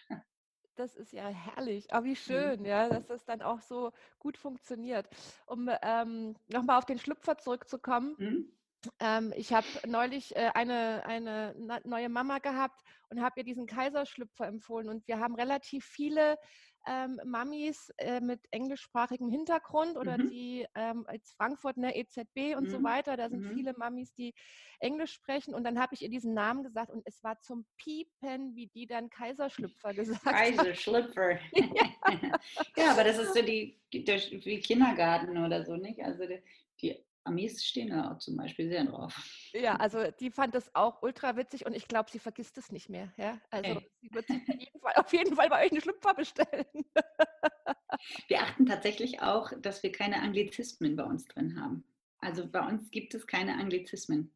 Das 0.76 0.94
ist 0.94 1.12
ja 1.12 1.26
herrlich. 1.28 1.93
Aber 1.93 2.05
wie 2.05 2.11
mhm. 2.11 2.17
schön, 2.17 2.64
ja, 2.64 2.88
dass 2.88 3.06
das 3.06 3.25
dann 3.25 3.43
auch 3.43 3.61
so 3.61 3.93
gut 4.19 4.37
funktioniert. 4.37 5.08
Um 5.46 5.70
ähm, 5.82 6.37
nochmal 6.49 6.78
auf 6.78 6.84
den 6.84 6.99
Schlüpfer 6.99 7.38
zurückzukommen. 7.38 8.14
Mhm. 8.19 8.52
Ähm, 9.00 9.32
ich 9.37 9.52
habe 9.52 9.67
neulich 9.87 10.37
äh, 10.37 10.50
eine, 10.55 11.05
eine 11.06 11.55
neue 11.84 12.08
Mama 12.08 12.38
gehabt 12.38 12.82
und 13.08 13.23
habe 13.23 13.40
ihr 13.40 13.44
diesen 13.44 13.67
Kaiserschlüpfer 13.67 14.46
empfohlen. 14.46 14.88
Und 14.88 15.08
wir 15.08 15.19
haben 15.19 15.34
relativ 15.34 15.84
viele 15.84 16.38
ähm, 16.86 17.20
Mamis 17.24 17.92
äh, 17.98 18.20
mit 18.20 18.40
englischsprachigem 18.50 19.28
Hintergrund 19.28 19.96
oder 19.96 20.18
mhm. 20.18 20.30
die 20.30 20.66
ähm, 20.74 21.04
als 21.06 21.32
Frankfurt, 21.32 21.76
ne, 21.76 21.96
EZB 21.96 22.56
und 22.56 22.64
mhm. 22.64 22.70
so 22.70 22.82
weiter, 22.82 23.16
da 23.16 23.28
sind 23.28 23.42
mhm. 23.42 23.54
viele 23.54 23.74
Mamis, 23.76 24.14
die 24.14 24.34
Englisch 24.78 25.12
sprechen 25.12 25.55
und 25.55 25.64
dann 25.64 25.78
habe 25.81 25.94
ich 25.94 26.02
ihr 26.02 26.08
diesen 26.08 26.34
Namen 26.34 26.62
gesagt 26.62 26.90
und 26.90 27.02
es 27.06 27.22
war 27.24 27.40
zum 27.40 27.66
Piepen, 27.76 28.55
wie 28.55 28.69
die 28.69 28.86
dann 28.86 29.10
Kaiserschlüpfer 29.10 29.94
gesagt 29.94 30.24
hat. 30.24 30.34
Kaiserschlüpfer. 30.34 31.32
ja. 31.52 32.40
ja, 32.76 32.90
aber 32.90 33.05
das 33.05 33.19
ist 33.19 33.34
so 33.34 33.43
die, 33.43 33.81
der, 33.93 34.16
wie 34.16 34.60
Kindergarten 34.60 35.36
oder 35.38 35.64
so, 35.64 35.76
nicht? 35.76 36.02
Also 36.02 36.26
die, 36.26 36.43
die 36.81 37.05
Amis 37.26 37.64
stehen 37.64 37.90
da 37.90 38.12
auch 38.12 38.18
zum 38.18 38.36
Beispiel 38.36 38.68
sehr 38.68 38.84
drauf. 38.84 39.14
Ja, 39.52 39.76
also 39.76 40.10
die 40.20 40.30
fand 40.30 40.54
das 40.54 40.74
auch 40.74 41.02
ultra 41.02 41.36
witzig 41.36 41.66
und 41.66 41.74
ich 41.74 41.88
glaube, 41.88 42.10
sie 42.10 42.18
vergisst 42.18 42.58
es 42.58 42.70
nicht 42.70 42.88
mehr. 42.88 43.12
Ja? 43.16 43.40
Also 43.50 43.70
hey. 43.70 43.90
sie 44.00 44.12
wird 44.12 44.30
auf 44.30 44.48
jeden, 44.48 44.80
Fall, 44.80 44.92
auf 44.96 45.12
jeden 45.12 45.36
Fall 45.36 45.48
bei 45.48 45.64
euch 45.64 45.72
einen 45.72 45.80
Schlüpfer 45.80 46.14
bestellen. 46.14 46.64
Wir 48.28 48.40
achten 48.40 48.66
tatsächlich 48.66 49.22
auch, 49.22 49.52
dass 49.60 49.82
wir 49.82 49.90
keine 49.90 50.20
Anglizismen 50.20 50.96
bei 50.96 51.04
uns 51.04 51.24
drin 51.26 51.58
haben. 51.60 51.84
Also 52.18 52.46
bei 52.46 52.60
uns 52.60 52.90
gibt 52.90 53.14
es 53.14 53.26
keine 53.26 53.54
Anglizismen. 53.54 54.32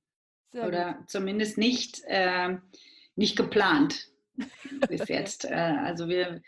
Sehr 0.53 0.67
Oder 0.67 0.95
gut. 0.95 1.11
zumindest 1.11 1.59
nicht, 1.59 2.03
äh, 2.07 2.57
nicht 3.17 3.37
geplant 3.37 4.09
bis 4.89 5.09
jetzt. 5.09 5.45
Äh, 5.45 5.55
also 5.55 6.09
wir, 6.09 6.43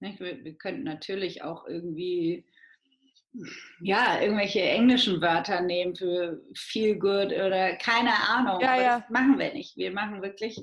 ne, 0.00 0.14
wir, 0.18 0.44
wir 0.44 0.54
könnten 0.54 0.84
natürlich 0.84 1.42
auch 1.42 1.66
irgendwie 1.66 2.44
ja, 3.80 4.20
irgendwelche 4.20 4.60
englischen 4.60 5.20
Wörter 5.20 5.60
nehmen 5.60 5.94
für 5.94 6.42
feel 6.54 6.98
good 6.98 7.32
oder 7.32 7.76
keine 7.76 8.12
Ahnung. 8.28 8.60
Ja, 8.60 8.80
ja. 8.80 9.00
Das 9.00 9.10
machen 9.10 9.38
wir 9.38 9.52
nicht. 9.52 9.76
Wir 9.76 9.92
machen 9.92 10.22
wirklich 10.22 10.58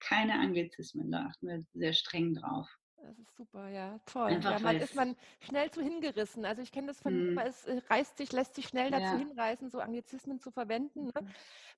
keine 0.00 0.34
Anglizismen, 0.34 1.10
da 1.10 1.26
achten 1.26 1.48
wir 1.48 1.64
sehr 1.72 1.92
streng 1.92 2.34
drauf. 2.34 2.68
Das 3.06 3.18
ist 3.18 3.36
super, 3.36 3.68
ja, 3.68 4.00
toll. 4.06 4.32
Einfach 4.32 4.52
ja, 4.52 4.58
man 4.58 4.76
ist 4.76 4.94
man 4.96 5.16
schnell 5.40 5.70
zu 5.70 5.80
hingerissen. 5.80 6.44
Also 6.44 6.62
ich 6.62 6.72
kenne 6.72 6.88
das 6.88 7.00
von, 7.00 7.34
mm. 7.34 7.38
es 7.38 7.64
äh, 7.66 7.80
reißt 7.88 8.18
sich, 8.18 8.32
lässt 8.32 8.56
sich 8.56 8.66
schnell 8.66 8.90
dazu 8.90 9.04
ja. 9.04 9.16
hinreißen, 9.16 9.70
so 9.70 9.78
Anglizismen 9.78 10.40
zu 10.40 10.50
verwenden. 10.50 11.06
Ne? 11.06 11.12
Mhm. 11.20 11.28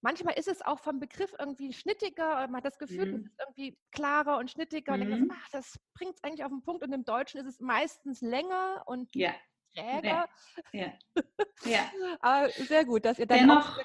Manchmal 0.01 0.39
ist 0.39 0.49
es 0.49 0.63
auch 0.63 0.79
vom 0.79 1.01
Begriff 1.01 1.35
irgendwie 1.39 1.73
schnittiger, 1.73 2.47
man 2.47 2.57
hat 2.57 2.65
das 2.65 2.79
Gefühl, 2.79 3.13
mm. 3.13 3.15
es 3.17 3.27
ist 3.27 3.41
irgendwie 3.41 3.79
klarer 3.91 4.39
und 4.39 4.51
schnittiger 4.51 4.97
mm. 4.97 5.01
und 5.03 5.11
denkt, 5.11 5.25
mhm. 5.27 5.33
ach, 5.35 5.49
das 5.51 5.79
bringt 5.93 6.15
es 6.15 6.25
eigentlich 6.25 6.45
auf 6.45 6.51
den 6.51 6.63
Punkt. 6.63 6.83
Und 6.83 6.93
im 6.93 7.05
Deutschen 7.05 7.41
ist 7.41 7.47
es 7.47 7.61
meistens 7.61 8.23
länger 8.23 8.85
und 8.87 9.15
ja. 9.15 9.35
Träger. 9.75 10.29
Ja. 10.73 10.93
ja. 11.65 11.91
Aber 12.21 12.51
sehr 12.51 12.85
gut, 12.85 13.05
dass 13.05 13.19
ihr 13.19 13.27
dann 13.27 13.41
Dennoch 13.41 13.79
auch 13.79 13.85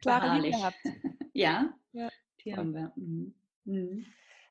klare 0.00 0.40
Linie 0.40 0.62
habt. 0.62 0.76
ja, 1.32 1.72
ja, 1.92 2.08
die 2.44 2.56
haben 2.56 2.74
wir. 2.74 2.92
Mhm. 2.96 3.34
Mhm. 3.64 4.06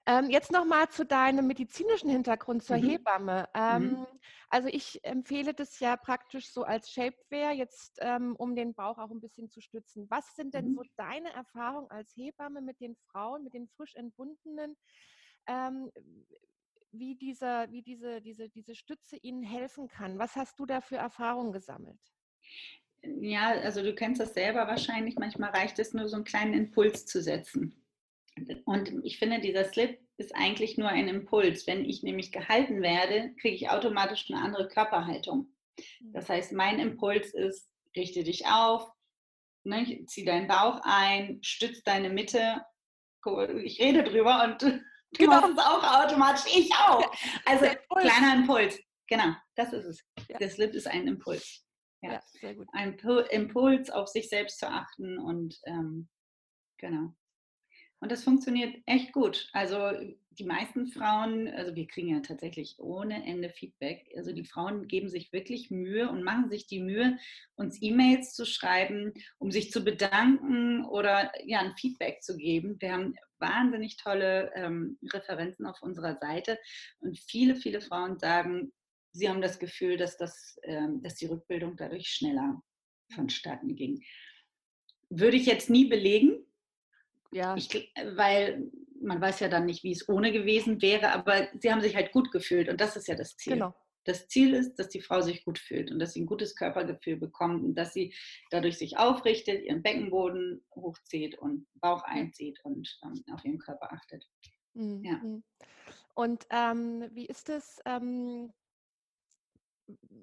Ähm, 0.06 0.30
jetzt 0.30 0.52
nochmal 0.52 0.90
zu 0.90 1.06
deinem 1.06 1.48
medizinischen 1.48 2.10
Hintergrund 2.10 2.64
zur 2.64 2.78
mhm. 2.78 2.90
Hebamme. 2.90 3.48
Mhm. 3.54 3.62
Ähm, 3.62 3.90
mhm. 3.92 4.08
Also 4.50 4.68
ich 4.68 5.04
empfehle 5.04 5.54
das 5.54 5.80
ja 5.80 5.96
praktisch 5.96 6.52
so 6.52 6.64
als 6.64 6.92
Shapewear, 6.92 7.54
jetzt 7.54 7.98
ähm, 8.02 8.36
um 8.38 8.56
den 8.56 8.74
Bauch 8.74 8.98
auch 8.98 9.12
ein 9.12 9.22
bisschen 9.22 9.50
zu 9.50 9.62
stützen. 9.62 10.06
Was 10.10 10.36
sind 10.36 10.54
denn 10.54 10.72
mhm. 10.72 10.76
so 10.76 10.84
deine 10.98 11.32
Erfahrungen 11.34 11.90
als 11.90 12.14
Hebamme 12.16 12.62
mit 12.62 12.82
den 12.82 12.96
Frauen, 13.12 13.44
mit 13.44 13.54
den 13.54 13.70
frisch 13.70 13.96
entbundenen? 13.96 14.76
Ähm, 15.48 15.90
wie, 16.94 17.16
dieser, 17.16 17.70
wie 17.72 17.82
diese, 17.82 18.22
diese, 18.22 18.50
diese 18.50 18.76
Stütze 18.76 19.18
ihnen 19.18 19.44
helfen 19.44 19.88
kann. 19.88 20.20
Was 20.20 20.36
hast 20.36 20.60
du 20.60 20.66
da 20.66 20.82
für 20.82 20.98
Erfahrungen 20.98 21.52
gesammelt? 21.52 22.00
Ja, 23.02 23.50
also 23.50 23.84
du 23.84 23.94
kennst 23.94 24.22
das 24.22 24.34
selber 24.34 24.68
wahrscheinlich. 24.68 25.16
Manchmal 25.18 25.50
reicht 25.50 25.80
es 25.80 25.94
nur, 25.94 26.08
so 26.08 26.16
einen 26.16 26.26
kleinen 26.26 26.54
Impuls 26.54 27.06
zu 27.06 27.22
setzen. 27.22 27.84
Und 28.66 28.92
ich 29.04 29.20
finde, 29.20 29.42
dieser 29.42 29.66
Slip 29.66 30.00
ist 30.18 30.36
eigentlich 30.36 30.78
nur 30.78 30.88
ein 30.88 31.08
Impuls. 31.08 31.68
Wenn 31.68 31.84
ich 31.84 32.04
nämlich 32.04 32.32
gehalten 32.32 32.82
werde, 32.82 33.34
kriege 33.42 33.56
ich 33.56 33.70
automatisch 33.70 34.30
eine 34.30 34.42
andere 34.42 34.68
Körperhaltung. 34.68 35.54
Mhm. 36.00 36.14
Das 36.14 36.30
heißt, 36.30 36.54
mein 36.54 36.80
Impuls 36.80 37.34
ist, 37.34 37.70
richte 37.96 38.24
dich 38.24 38.48
auf, 38.48 38.90
ne, 39.64 40.06
zieh 40.08 40.26
deinen 40.26 40.48
Bauch 40.48 40.80
ein, 40.84 41.40
stütz 41.44 41.84
deine 41.84 42.10
Mitte. 42.10 42.64
Ich 43.64 43.80
rede 43.80 44.04
drüber 44.04 44.44
und 44.44 44.84
du 45.14 45.26
genau. 45.26 45.42
machst 45.42 45.52
es 45.52 45.58
auch 45.58 46.04
automatisch. 46.04 46.56
Ich 46.56 46.74
auch. 46.74 47.12
Also 47.46 47.66
kleiner 47.90 48.36
Impuls. 48.36 48.80
Genau, 49.08 49.36
das 49.56 49.74
ist 49.74 49.86
es. 49.86 50.04
Ja. 50.30 50.38
Der 50.38 50.50
Slip 50.50 50.74
ist 50.74 50.88
ein 50.88 51.08
Impuls. 51.08 51.66
Ja, 52.02 52.14
ja 52.14 52.22
sehr 52.40 52.56
gut. 52.56 52.68
Ein 52.74 52.98
Impuls, 53.32 53.90
auf 53.90 54.08
sich 54.08 54.30
selbst 54.30 54.60
zu 54.60 54.68
achten 54.68 55.20
und 55.20 55.60
ähm, 55.66 56.10
genau. 56.78 57.14
Und 58.00 58.12
das 58.12 58.24
funktioniert 58.24 58.76
echt 58.86 59.14
gut. 59.14 59.50
Also 59.54 59.92
die 60.38 60.46
meisten 60.46 60.88
Frauen, 60.88 61.48
also 61.50 61.76
wir 61.76 61.88
kriegen 61.88 62.10
ja 62.10 62.20
tatsächlich 62.20 62.76
ohne 62.80 63.26
Ende 63.26 63.50
Feedback. 63.50 64.12
Also 64.16 64.32
die 64.32 64.46
Frauen 64.46 64.88
geben 64.88 65.10
sich 65.10 65.32
wirklich 65.32 65.72
Mühe 65.72 66.10
und 66.10 66.24
machen 66.24 66.50
sich 66.50 66.68
die 66.68 66.80
Mühe, 66.80 67.18
uns 67.56 67.82
E-Mails 67.82 68.34
zu 68.34 68.46
schreiben, 68.46 69.14
um 69.38 69.52
sich 69.52 69.72
zu 69.72 69.84
bedanken 69.84 70.86
oder 70.86 71.32
ja 71.46 71.60
ein 71.60 71.76
Feedback 71.78 72.24
zu 72.24 72.38
geben. 72.38 72.78
Wir 72.80 72.94
haben 72.94 73.16
wahnsinnig 73.40 73.98
tolle 73.98 74.52
ähm, 74.56 74.98
Referenzen 75.12 75.66
auf 75.66 75.82
unserer 75.82 76.18
Seite 76.18 76.60
und 77.00 77.20
viele, 77.20 77.56
viele 77.56 77.82
Frauen 77.82 78.18
sagen, 78.18 78.72
sie 79.12 79.30
haben 79.30 79.42
das 79.42 79.60
Gefühl, 79.60 79.98
dass, 79.98 80.18
das, 80.18 80.60
ähm, 80.64 81.02
dass 81.02 81.16
die 81.16 81.28
Rückbildung 81.28 81.76
dadurch 81.76 82.08
schneller 82.08 82.62
vonstatten 83.14 83.76
ging. 83.76 84.04
Würde 85.10 85.38
ich 85.38 85.46
jetzt 85.46 85.70
nie 85.70 85.86
belegen, 85.86 86.46
ja. 87.34 87.56
Ich, 87.56 87.92
weil 88.16 88.72
man 89.04 89.22
weiß 89.22 89.40
ja 89.42 89.50
dann 89.50 89.66
nicht, 89.66 89.84
wie 89.84 89.92
es 89.92 90.08
ohne 90.10 90.32
gewesen 90.32 90.82
wäre, 90.82 91.12
aber 91.12 91.48
sie 91.60 91.72
haben 91.72 91.82
sich 91.82 91.96
halt 91.96 92.12
gut 92.12 92.32
gefühlt 92.32 92.70
und 92.70 92.80
das 92.82 92.96
ist 92.96 93.08
ja 93.08 93.16
das 93.16 93.36
Ziel. 93.38 93.54
Genau. 93.54 93.76
Das 94.06 94.28
Ziel 94.28 94.54
ist, 94.54 94.76
dass 94.76 94.90
die 94.90 95.02
Frau 95.02 95.22
sich 95.22 95.46
gut 95.46 95.58
fühlt 95.58 95.90
und 95.90 96.00
dass 96.00 96.14
sie 96.14 96.22
ein 96.22 96.26
gutes 96.26 96.56
Körpergefühl 96.56 97.16
bekommt 97.16 97.64
und 97.64 97.76
dass 97.76 97.94
sie 97.94 98.14
dadurch 98.52 98.78
sich 98.78 98.98
aufrichtet, 98.98 99.64
ihren 99.64 99.82
Beckenboden 99.82 100.66
hochzieht 100.76 101.40
und 101.40 101.68
Bauch 101.76 102.04
einzieht 102.04 102.60
und 102.64 103.00
ähm, 103.04 103.24
auf 103.34 103.46
ihren 103.46 103.60
Körper 103.60 103.94
achtet. 103.94 104.28
Mhm. 104.74 105.04
Ja. 105.06 105.22
Und 106.16 106.46
ähm, 106.50 107.10
wie 107.14 107.28
ist 107.28 107.50
es? 107.50 107.80
Ähm, 107.86 108.52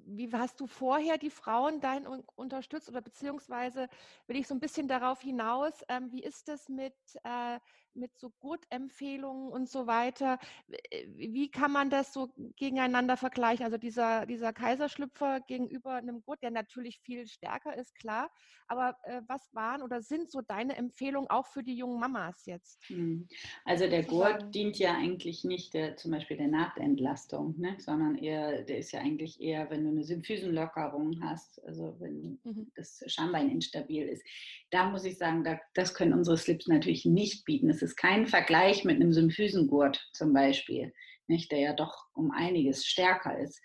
wie 0.06 0.32
hast 0.32 0.60
du 0.60 0.66
vorher 0.66 1.18
die 1.18 1.30
Frauen 1.30 1.80
dahin 1.80 2.06
unterstützt 2.34 2.88
oder 2.88 3.00
beziehungsweise 3.00 3.88
will 4.26 4.36
ich 4.36 4.46
so 4.46 4.54
ein 4.54 4.60
bisschen 4.60 4.88
darauf 4.88 5.20
hinaus, 5.20 5.72
ähm, 5.88 6.10
wie 6.12 6.22
ist 6.22 6.48
es 6.48 6.68
mit, 6.68 6.94
äh, 7.24 7.58
mit 7.94 8.16
so 8.18 8.30
Gurtempfehlungen 8.40 9.50
und 9.50 9.68
so 9.68 9.86
weiter? 9.86 10.38
Äh, 10.68 11.06
wie 11.14 11.50
kann 11.50 11.72
man 11.72 11.90
das 11.90 12.12
so 12.12 12.32
gegeneinander 12.56 13.16
vergleichen? 13.16 13.64
Also 13.64 13.78
dieser, 13.78 14.26
dieser 14.26 14.52
Kaiserschlüpfer 14.52 15.40
gegenüber 15.40 15.94
einem 15.94 16.22
Gurt, 16.22 16.42
der 16.42 16.50
natürlich 16.50 17.00
viel 17.00 17.26
stärker 17.26 17.76
ist, 17.76 17.94
klar. 17.94 18.30
Aber 18.68 18.96
äh, 19.04 19.22
was 19.26 19.52
waren 19.52 19.82
oder 19.82 20.00
sind 20.00 20.30
so 20.30 20.40
deine 20.40 20.76
Empfehlungen 20.76 21.30
auch 21.30 21.46
für 21.46 21.62
die 21.62 21.74
jungen 21.74 22.00
Mamas 22.00 22.46
jetzt? 22.46 22.82
Hm. 22.88 23.28
Also 23.64 23.88
der 23.88 24.04
Gurt 24.04 24.54
dient 24.54 24.78
ja 24.78 24.94
eigentlich 24.94 25.44
nicht 25.44 25.74
der, 25.74 25.96
zum 25.96 26.12
Beispiel 26.12 26.36
der 26.36 26.48
Nahtentlastung, 26.48 27.58
ne? 27.58 27.76
sondern 27.78 28.16
eher, 28.16 28.62
der 28.62 28.78
ist 28.78 28.92
ja 28.92 29.00
eigentlich 29.00 29.40
eher, 29.40 29.70
wenn 29.70 29.79
du 29.84 29.90
eine 29.90 30.04
Symphysenlockerung 30.04 31.20
hast, 31.22 31.62
also 31.64 31.96
wenn 32.00 32.38
mhm. 32.44 32.70
das 32.74 33.02
Schambein 33.06 33.50
instabil 33.50 34.08
ist. 34.08 34.24
Da 34.70 34.88
muss 34.88 35.04
ich 35.04 35.18
sagen, 35.18 35.44
da, 35.44 35.60
das 35.74 35.94
können 35.94 36.12
unsere 36.12 36.36
Slips 36.36 36.66
natürlich 36.66 37.04
nicht 37.04 37.44
bieten. 37.44 37.70
Es 37.70 37.82
ist 37.82 37.96
kein 37.96 38.26
Vergleich 38.26 38.84
mit 38.84 38.96
einem 38.96 39.12
Symphysengurt 39.12 40.08
zum 40.12 40.32
Beispiel, 40.32 40.92
nicht, 41.26 41.50
der 41.52 41.60
ja 41.60 41.72
doch 41.72 41.94
um 42.14 42.30
einiges 42.30 42.84
stärker 42.86 43.38
ist. 43.38 43.60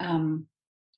Ähm, 0.00 0.48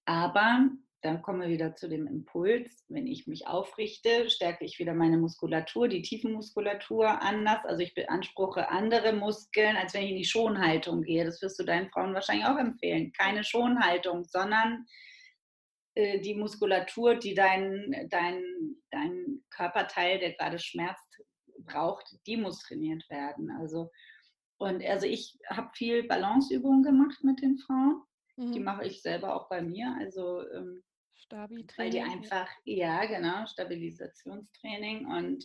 aber 0.05 0.71
dann 1.03 1.21
kommen 1.21 1.41
wir 1.41 1.49
wieder 1.49 1.75
zu 1.75 1.89
dem 1.89 2.07
Impuls. 2.07 2.85
Wenn 2.89 3.09
ich 3.09 3.27
mich 3.27 3.49
aufrichte, 3.49 4.31
stärke 4.31 4.65
ich 4.65 4.79
wieder 4.79 4.95
meine 4.95 5.19
Muskulatur, 5.19 5.89
die 5.89 6.03
Tiefenmuskulatur 6.03 7.21
anders. 7.21 7.65
Also 7.65 7.81
ich 7.81 7.95
beanspruche 7.95 8.69
andere 8.69 9.13
Muskeln, 9.13 9.77
als 9.77 9.95
wenn 9.95 10.05
ich 10.05 10.11
in 10.11 10.17
die 10.17 10.25
Schonhaltung 10.25 11.03
gehe. 11.03 11.25
Das 11.25 11.43
wirst 11.43 11.59
du 11.59 11.65
deinen 11.65 11.91
Frauen 11.91 12.15
wahrscheinlich 12.15 12.47
auch 12.47 12.57
empfehlen. 12.57 13.13
Keine 13.13 13.43
Schonhaltung, 13.43 14.25
sondern 14.25 14.87
äh, 15.95 16.21
die 16.21 16.37
Muskulatur, 16.37 17.17
die 17.17 17.35
dein, 17.35 18.09
dein, 18.09 18.77
dein 18.93 19.43
Körperteil, 19.51 20.21
der 20.21 20.35
gerade 20.35 20.61
schmerzt, 20.61 21.21
braucht, 21.59 22.17
die 22.29 22.37
muss 22.37 22.63
trainiert 22.63 23.11
werden. 23.11 23.51
Also, 23.51 23.91
und 24.59 24.85
also 24.85 25.07
ich 25.07 25.37
habe 25.51 25.71
viel 25.75 26.05
Balanceübungen 26.05 26.85
gemacht 26.85 27.25
mit 27.25 27.43
den 27.43 27.59
Frauen. 27.59 28.03
Mhm. 28.37 28.53
Die 28.53 28.61
mache 28.61 28.87
ich 28.87 29.03
selber 29.03 29.35
auch 29.35 29.49
bei 29.49 29.63
mir. 29.63 29.97
Also 29.99 30.49
ähm, 30.51 30.85
weil 31.77 31.91
die 31.91 32.01
einfach, 32.01 32.49
ja 32.65 33.05
genau, 33.07 33.47
Stabilisationstraining 33.47 35.07
und 35.07 35.45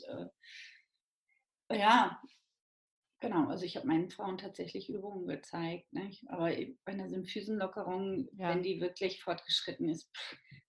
äh, 1.69 1.77
ja, 1.77 2.21
genau, 3.19 3.47
also 3.47 3.65
ich 3.65 3.75
habe 3.75 3.87
meinen 3.87 4.09
Frauen 4.09 4.37
tatsächlich 4.37 4.89
Übungen 4.89 5.27
gezeigt, 5.27 5.91
nicht? 5.91 6.23
aber 6.29 6.49
bei 6.85 6.93
einer 6.93 7.09
Symphysenlockerung, 7.09 8.29
ja. 8.37 8.49
wenn 8.49 8.63
die 8.63 8.79
wirklich 8.79 9.21
fortgeschritten 9.21 9.89
ist, 9.89 10.09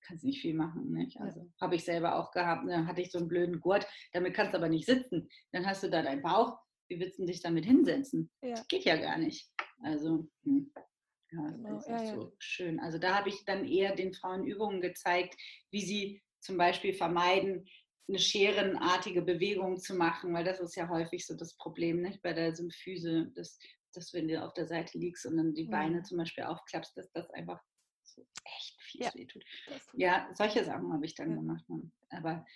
kannst 0.09 0.25
du 0.25 0.29
nicht 0.29 0.41
viel 0.41 0.55
machen. 0.55 0.91
Nicht? 0.93 1.21
Also 1.21 1.41
ja. 1.41 1.47
habe 1.61 1.77
ich 1.77 1.85
selber 1.85 2.17
auch 2.17 2.33
gehabt, 2.33 2.69
dann 2.69 2.87
hatte 2.87 3.03
ich 3.03 3.13
so 3.13 3.19
einen 3.19 3.29
blöden 3.29 3.61
Gurt, 3.61 3.87
damit 4.13 4.35
kannst 4.35 4.55
du 4.55 4.59
aber 4.59 4.69
nicht 4.69 4.87
sitzen. 4.87 5.29
Dann 5.53 5.67
hast 5.67 5.83
du 5.83 5.91
da 5.91 6.03
deinen 6.03 6.23
Bauch, 6.23 6.59
wie 6.89 6.99
willst 6.99 7.19
du 7.19 7.27
dich 7.27 7.43
damit 7.43 7.67
hinsetzen? 7.67 8.31
Ja. 8.43 8.51
Das 8.51 8.67
geht 8.67 8.85
ja 8.85 8.97
gar 8.97 9.19
nicht. 9.19 9.51
Also, 9.83 10.27
hm. 10.45 10.73
Ja, 11.31 11.51
genau. 11.51 11.75
das 11.75 11.87
ist 11.87 12.09
ja, 12.09 12.15
so 12.15 12.33
schön. 12.39 12.81
Also 12.81 12.99
da 12.99 13.17
habe 13.17 13.29
ich 13.29 13.45
dann 13.45 13.67
eher 13.67 13.95
den 13.95 14.15
Frauen 14.15 14.47
Übungen 14.47 14.81
gezeigt, 14.81 15.37
wie 15.71 15.83
sie 15.83 16.23
zum 16.41 16.57
Beispiel 16.57 16.95
vermeiden, 16.95 17.67
eine 18.09 18.19
scherenartige 18.19 19.23
Bewegung 19.23 19.77
zu 19.79 19.95
machen, 19.95 20.33
weil 20.33 20.45
das 20.45 20.61
ist 20.61 20.77
ja 20.77 20.89
häufig 20.89 21.27
so 21.27 21.37
das 21.37 21.55
Problem 21.57 22.01
nicht? 22.01 22.23
bei 22.23 22.33
der 22.33 22.55
Symphyse, 22.55 23.31
dass, 23.35 23.59
dass 23.93 24.15
wenn 24.15 24.29
du 24.29 24.43
auf 24.43 24.55
der 24.55 24.67
Seite 24.67 24.97
liegst 24.99 25.27
und 25.27 25.37
dann 25.37 25.55
die 25.55 25.67
mhm. 25.67 25.71
Beine 25.71 26.03
zum 26.03 26.17
Beispiel 26.17 26.45
aufklappst, 26.45 26.97
dass 26.97 27.11
das 27.13 27.29
einfach 27.31 27.63
so 28.05 28.27
echt 28.57 28.81
viel 28.81 29.03
ja, 29.03 29.15
wehtut. 29.15 29.45
Ja, 29.93 30.31
solche 30.35 30.65
Sachen 30.65 30.91
habe 30.93 31.05
ich 31.05 31.15
dann 31.15 31.31
ja. 31.31 31.37
gemacht. 31.37 31.65
Aber 32.09 32.47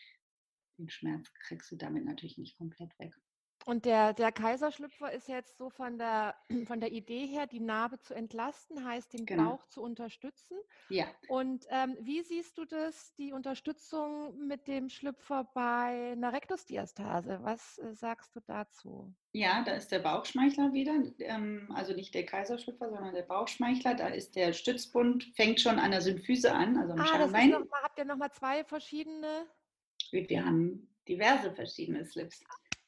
den 0.78 0.88
Schmerz 0.88 1.30
kriegst 1.46 1.70
du 1.70 1.76
damit 1.76 2.06
natürlich 2.06 2.38
nicht 2.38 2.56
komplett 2.56 2.98
weg. 2.98 3.14
Und 3.64 3.84
der, 3.84 4.12
der 4.12 4.32
Kaiserschlüpfer 4.32 5.12
ist 5.12 5.28
jetzt 5.28 5.56
so 5.56 5.70
von 5.70 5.98
der, 5.98 6.34
von 6.66 6.80
der 6.80 6.92
Idee 6.92 7.26
her, 7.26 7.46
die 7.46 7.60
Narbe 7.60 7.98
zu 8.00 8.14
entlasten, 8.14 8.84
heißt 8.84 9.12
den 9.12 9.26
genau. 9.26 9.50
Bauch 9.50 9.66
zu 9.66 9.82
unterstützen. 9.82 10.56
Ja. 10.88 11.06
Und 11.28 11.66
ähm, 11.70 11.96
wie 12.00 12.22
siehst 12.22 12.58
du 12.58 12.64
das, 12.64 13.14
die 13.14 13.32
Unterstützung 13.32 14.46
mit 14.46 14.66
dem 14.66 14.88
Schlüpfer 14.88 15.48
bei 15.54 16.12
einer 16.12 16.32
Rektusdiastase? 16.32 17.38
Was 17.42 17.78
äh, 17.78 17.94
sagst 17.94 18.34
du 18.34 18.40
dazu? 18.40 19.14
Ja, 19.32 19.62
da 19.64 19.72
ist 19.72 19.90
der 19.90 20.00
Bauchschmeichler 20.00 20.72
wieder, 20.72 20.94
ähm, 21.20 21.70
also 21.74 21.94
nicht 21.94 22.14
der 22.14 22.26
Kaiserschlüpfer, 22.26 22.90
sondern 22.90 23.14
der 23.14 23.22
Bauchschmeichler. 23.22 23.94
Da 23.94 24.08
ist 24.08 24.36
der 24.36 24.52
Stützbund, 24.52 25.24
fängt 25.34 25.60
schon 25.60 25.78
an 25.78 25.92
der 25.92 26.02
Symphyse 26.02 26.52
an, 26.52 26.76
also 26.76 26.92
am 26.92 27.00
ah, 27.00 27.06
Schambein. 27.06 27.50
Das 27.50 27.60
ist 27.60 27.64
noch 27.64 27.70
mal, 27.70 27.82
habt 27.82 27.98
ihr 27.98 28.04
nochmal 28.04 28.32
zwei 28.32 28.64
verschiedene? 28.64 29.46
Wir 30.10 30.44
haben 30.44 30.88
diverse 31.08 31.50
verschiedene 31.52 32.04
Slips. 32.04 32.44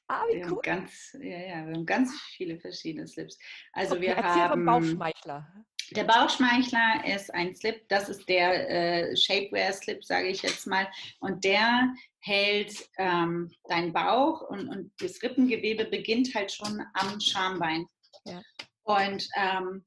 Ah, 0.08 0.22
wie 0.28 0.36
wir 0.36 0.46
cool. 0.46 0.50
Haben 0.50 0.60
ganz, 0.62 1.16
ja, 1.20 1.38
ja, 1.38 1.66
wir 1.66 1.74
haben 1.74 1.86
ganz 1.86 2.12
viele 2.36 2.58
verschiedene 2.58 3.06
Slips. 3.06 3.38
Also 3.72 3.96
okay, 3.96 4.08
wir 4.08 4.16
haben 4.16 4.64
Bauchschmeichler. 4.64 5.46
Der 5.90 6.04
Bauchschmeichler 6.04 7.04
ist 7.06 7.32
ein 7.34 7.54
Slip, 7.54 7.88
das 7.88 8.08
ist 8.08 8.28
der 8.28 8.70
äh, 8.70 9.16
Shapewear-Slip, 9.16 10.04
sage 10.04 10.28
ich 10.28 10.42
jetzt 10.42 10.66
mal. 10.66 10.88
Und 11.20 11.44
der 11.44 11.92
hält 12.20 12.88
ähm, 12.98 13.50
deinen 13.68 13.92
Bauch 13.92 14.40
und, 14.48 14.68
und 14.68 14.92
das 14.98 15.22
Rippengewebe 15.22 15.84
beginnt 15.84 16.34
halt 16.34 16.50
schon 16.52 16.82
am 16.94 17.20
Schambein. 17.20 17.86
Ja. 18.24 18.40
Und 18.84 19.26
ähm, 19.36 19.84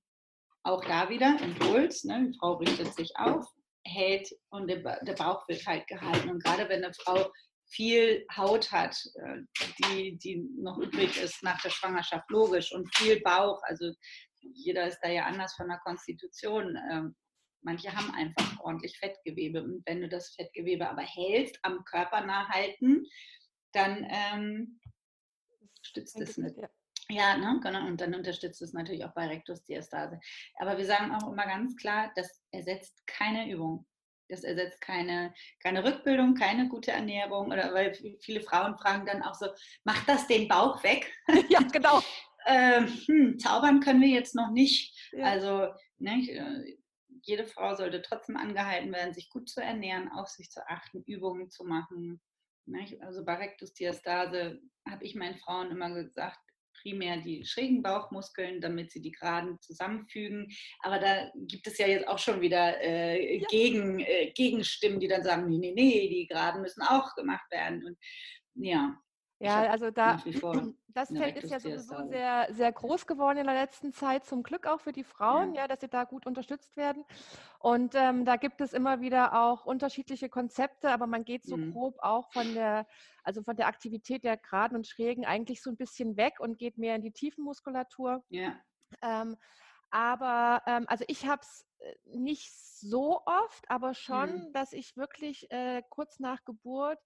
auch 0.63 0.83
da 0.85 1.09
wieder 1.09 1.39
Impuls, 1.41 2.03
ne? 2.03 2.27
die 2.27 2.37
Frau 2.37 2.53
richtet 2.53 2.93
sich 2.93 3.11
auf, 3.15 3.45
hält 3.85 4.29
und 4.49 4.67
der, 4.67 4.99
der 5.03 5.13
Bauch 5.13 5.47
wird 5.47 5.65
halt 5.65 5.87
gehalten. 5.87 6.29
Und 6.29 6.43
gerade 6.43 6.69
wenn 6.69 6.83
eine 6.83 6.93
Frau 6.93 7.31
viel 7.69 8.25
Haut 8.35 8.71
hat, 8.71 8.97
äh, 9.15 9.41
die, 9.83 10.17
die 10.17 10.37
noch 10.57 10.77
übrig 10.77 11.21
ist 11.21 11.43
nach 11.43 11.61
der 11.61 11.69
Schwangerschaft, 11.69 12.29
logisch, 12.29 12.71
und 12.73 12.93
viel 12.95 13.21
Bauch. 13.21 13.61
Also 13.63 13.91
jeder 14.39 14.87
ist 14.87 14.99
da 15.01 15.09
ja 15.09 15.25
anders 15.25 15.53
von 15.55 15.67
der 15.67 15.79
Konstitution. 15.79 16.77
Ähm, 16.89 17.15
manche 17.61 17.93
haben 17.93 18.11
einfach 18.11 18.59
ordentlich 18.61 18.97
Fettgewebe. 18.97 19.63
Und 19.63 19.83
wenn 19.85 20.01
du 20.01 20.07
das 20.07 20.33
Fettgewebe 20.35 20.89
aber 20.89 21.01
hältst, 21.01 21.59
am 21.63 21.83
Körper 21.85 22.21
nah 22.21 22.47
halten, 22.49 23.05
dann 23.73 24.07
ähm, 24.09 24.79
stützt 25.81 26.19
es 26.19 26.37
nicht. 26.37 26.55
Ja, 27.09 27.37
ne, 27.37 27.59
genau. 27.63 27.85
Und 27.87 28.01
dann 28.01 28.15
unterstützt 28.15 28.61
es 28.61 28.73
natürlich 28.73 29.05
auch 29.05 29.13
bei 29.13 29.27
Rektusdiastase. 29.27 30.19
Aber 30.59 30.77
wir 30.77 30.85
sagen 30.85 31.13
auch 31.13 31.31
immer 31.31 31.45
ganz 31.45 31.75
klar, 31.77 32.11
das 32.15 32.43
ersetzt 32.51 33.05
keine 33.07 33.49
Übung. 33.49 33.85
Das 34.29 34.43
ersetzt 34.43 34.81
keine, 34.81 35.33
keine 35.61 35.83
Rückbildung, 35.83 36.35
keine 36.35 36.67
gute 36.67 36.91
Ernährung. 36.91 37.47
Oder 37.47 37.73
weil 37.73 37.93
viele 38.19 38.41
Frauen 38.41 38.77
fragen 38.77 39.05
dann 39.05 39.23
auch 39.23 39.35
so, 39.35 39.47
macht 39.83 40.07
das 40.07 40.27
den 40.27 40.47
Bauch 40.47 40.83
weg? 40.83 41.11
Ja, 41.49 41.61
genau. 41.61 42.01
ähm, 42.45 42.87
hm, 43.05 43.39
zaubern 43.39 43.79
können 43.79 44.01
wir 44.01 44.09
jetzt 44.09 44.35
noch 44.35 44.51
nicht. 44.51 45.11
Ja. 45.11 45.25
Also 45.25 45.67
ne, 45.97 46.77
jede 47.21 47.45
Frau 47.45 47.75
sollte 47.75 48.01
trotzdem 48.01 48.37
angehalten 48.37 48.91
werden, 48.91 49.13
sich 49.13 49.29
gut 49.29 49.49
zu 49.49 49.61
ernähren, 49.61 50.09
auf 50.11 50.27
sich 50.27 50.49
zu 50.49 50.67
achten, 50.67 51.03
Übungen 51.03 51.49
zu 51.49 51.63
machen. 51.63 52.21
Ne? 52.65 52.85
Also 53.01 53.23
bei 53.23 53.35
Rektusdiastase 53.35 54.59
habe 54.89 55.03
ich 55.03 55.15
meinen 55.15 55.37
Frauen 55.37 55.71
immer 55.71 55.91
gesagt, 55.93 56.39
primär 56.87 57.17
die 57.17 57.45
schrägen 57.45 57.81
Bauchmuskeln, 57.81 58.61
damit 58.61 58.91
sie 58.91 59.01
die 59.01 59.11
geraden 59.11 59.59
zusammenfügen. 59.61 60.47
Aber 60.81 60.99
da 60.99 61.31
gibt 61.35 61.67
es 61.67 61.77
ja 61.77 61.87
jetzt 61.87 62.07
auch 62.07 62.19
schon 62.19 62.41
wieder 62.41 62.79
äh, 62.81 63.39
ja. 63.39 63.47
Gegen, 63.49 63.99
äh, 63.99 64.31
Gegenstimmen, 64.33 64.99
die 64.99 65.07
dann 65.07 65.23
sagen, 65.23 65.47
nee, 65.47 65.57
nee, 65.57 65.73
nee, 65.73 66.09
die 66.09 66.27
geraden 66.27 66.61
müssen 66.61 66.81
auch 66.81 67.13
gemacht 67.15 67.49
werden. 67.51 67.83
Und 67.85 67.97
ja. 68.55 68.97
Ja, 69.39 69.69
also 69.69 69.91
da, 69.91 70.17
das 70.87 71.09
Feld 71.09 71.37
ist 71.37 71.51
ja 71.51 71.59
sowieso 71.59 72.07
sehr, 72.07 72.47
sehr 72.51 72.71
groß 72.71 73.05
geworden 73.05 73.37
in 73.37 73.45
der 73.45 73.55
letzten 73.55 73.93
Zeit, 73.93 74.25
zum 74.25 74.41
Glück 74.41 74.65
auch 74.65 74.79
für 74.79 74.91
die 74.91 75.03
Frauen, 75.03 75.53
ja, 75.53 75.61
ja 75.61 75.67
dass 75.67 75.81
sie 75.81 75.87
da 75.87 76.05
gut 76.05 76.25
unterstützt 76.25 76.75
werden. 76.75 77.05
Und 77.59 77.93
ähm, 77.95 78.25
da 78.25 78.37
gibt 78.37 78.61
es 78.61 78.73
immer 78.73 78.99
wieder 78.99 79.39
auch 79.39 79.65
unterschiedliche 79.65 80.29
Konzepte, 80.29 80.89
aber 80.89 81.05
man 81.05 81.23
geht 81.23 81.45
so 81.45 81.55
mhm. 81.55 81.73
grob 81.73 81.97
auch 81.99 82.31
von 82.31 82.51
der, 82.55 82.87
also 83.23 83.43
von 83.43 83.55
der 83.55 83.67
Aktivität 83.67 84.23
der 84.23 84.37
Geraden 84.37 84.75
und 84.75 84.87
Schrägen 84.87 85.25
eigentlich 85.25 85.61
so 85.61 85.69
ein 85.69 85.77
bisschen 85.77 86.17
weg 86.17 86.39
und 86.39 86.57
geht 86.57 86.79
mehr 86.79 86.95
in 86.95 87.03
die 87.03 87.11
Tiefenmuskulatur. 87.11 88.23
Ja. 88.29 88.55
Ähm, 89.03 89.37
aber 89.91 90.63
ähm, 90.65 90.85
also 90.87 91.05
ich 91.07 91.27
habe 91.27 91.41
es 91.41 91.65
äh, 91.79 92.17
nicht 92.17 92.51
so 92.53 93.21
oft, 93.25 93.69
aber 93.69 93.93
schon, 93.93 94.47
mhm. 94.47 94.53
dass 94.53 94.73
ich 94.73 94.97
wirklich 94.97 95.49
äh, 95.51 95.83
kurz 95.89 96.19
nach 96.19 96.43
Geburt 96.43 96.99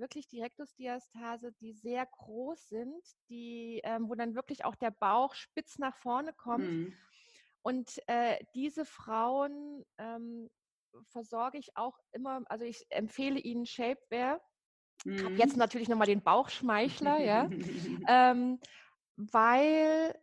wirklich 0.00 0.26
die 0.26 0.40
Rektusdiastase, 0.40 1.52
die 1.60 1.72
sehr 1.72 2.06
groß 2.06 2.68
sind, 2.68 3.04
die, 3.28 3.80
ähm, 3.84 4.08
wo 4.08 4.14
dann 4.14 4.34
wirklich 4.34 4.64
auch 4.64 4.74
der 4.74 4.90
Bauch 4.90 5.34
spitz 5.34 5.78
nach 5.78 5.96
vorne 5.96 6.32
kommt. 6.32 6.70
Mhm. 6.70 6.94
Und 7.62 8.00
äh, 8.08 8.38
diese 8.54 8.84
Frauen 8.84 9.84
ähm, 9.98 10.50
versorge 11.08 11.58
ich 11.58 11.76
auch 11.76 11.98
immer, 12.12 12.42
also 12.46 12.64
ich 12.64 12.86
empfehle 12.88 13.38
ihnen 13.38 13.66
Shapewear. 13.66 14.40
Mhm. 15.04 15.24
Habe 15.24 15.34
jetzt 15.34 15.56
natürlich 15.56 15.88
nochmal 15.88 16.06
den 16.06 16.22
Bauchschmeichler, 16.22 17.20
ja, 17.20 17.50
ähm, 18.08 18.58
weil 19.16 20.18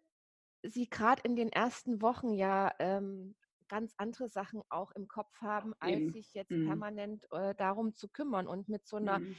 sie 0.63 0.89
gerade 0.89 1.21
in 1.23 1.35
den 1.35 1.51
ersten 1.51 2.01
Wochen 2.01 2.33
ja 2.33 2.73
ähm, 2.79 3.35
ganz 3.69 3.93
andere 3.97 4.29
Sachen 4.29 4.61
auch 4.69 4.91
im 4.91 5.07
Kopf 5.07 5.41
haben, 5.41 5.73
als 5.79 5.97
Eben. 5.97 6.11
sich 6.11 6.33
jetzt 6.33 6.51
mhm. 6.51 6.67
permanent 6.67 7.25
äh, 7.31 7.53
darum 7.55 7.93
zu 7.93 8.07
kümmern. 8.07 8.47
Und 8.47 8.69
mit 8.69 8.87
so 8.87 8.97
einer 8.97 9.19
mhm 9.19 9.35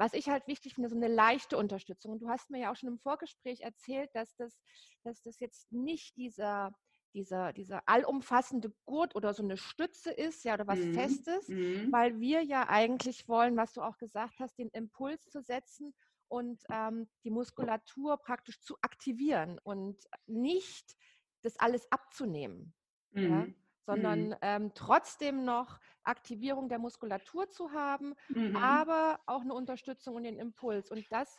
was 0.00 0.14
ich 0.14 0.30
halt 0.30 0.46
wichtig 0.46 0.74
finde, 0.74 0.88
so 0.88 0.96
eine 0.96 1.08
leichte 1.08 1.58
Unterstützung. 1.58 2.12
Und 2.12 2.22
du 2.22 2.28
hast 2.30 2.48
mir 2.48 2.58
ja 2.58 2.72
auch 2.72 2.76
schon 2.76 2.88
im 2.88 2.98
Vorgespräch 2.98 3.60
erzählt, 3.60 4.08
dass 4.14 4.34
das, 4.36 4.58
dass 5.04 5.20
das 5.20 5.38
jetzt 5.40 5.70
nicht 5.70 6.16
dieser, 6.16 6.72
dieser, 7.12 7.52
dieser 7.52 7.82
allumfassende 7.84 8.72
Gurt 8.86 9.14
oder 9.14 9.34
so 9.34 9.42
eine 9.42 9.58
Stütze 9.58 10.10
ist, 10.10 10.42
ja, 10.42 10.54
oder 10.54 10.66
was 10.66 10.78
mhm. 10.78 10.94
Festes, 10.94 11.48
mhm. 11.48 11.92
weil 11.92 12.18
wir 12.18 12.42
ja 12.42 12.66
eigentlich 12.70 13.28
wollen, 13.28 13.58
was 13.58 13.74
du 13.74 13.82
auch 13.82 13.98
gesagt 13.98 14.40
hast, 14.40 14.58
den 14.58 14.70
Impuls 14.70 15.28
zu 15.28 15.42
setzen 15.42 15.94
und 16.28 16.62
ähm, 16.70 17.06
die 17.24 17.30
Muskulatur 17.30 18.16
praktisch 18.16 18.58
zu 18.62 18.78
aktivieren 18.80 19.58
und 19.62 19.98
nicht 20.26 20.96
das 21.42 21.58
alles 21.58 21.92
abzunehmen. 21.92 22.72
Mhm. 23.10 23.30
Ja? 23.30 23.46
sondern 23.86 24.28
mhm. 24.28 24.36
ähm, 24.42 24.72
trotzdem 24.74 25.44
noch 25.44 25.80
Aktivierung 26.04 26.68
der 26.68 26.78
Muskulatur 26.78 27.50
zu 27.50 27.72
haben, 27.72 28.14
mhm. 28.28 28.56
aber 28.56 29.20
auch 29.26 29.42
eine 29.42 29.54
Unterstützung 29.54 30.16
und 30.16 30.24
den 30.24 30.38
Impuls. 30.38 30.90
Und 30.90 31.04
das, 31.10 31.38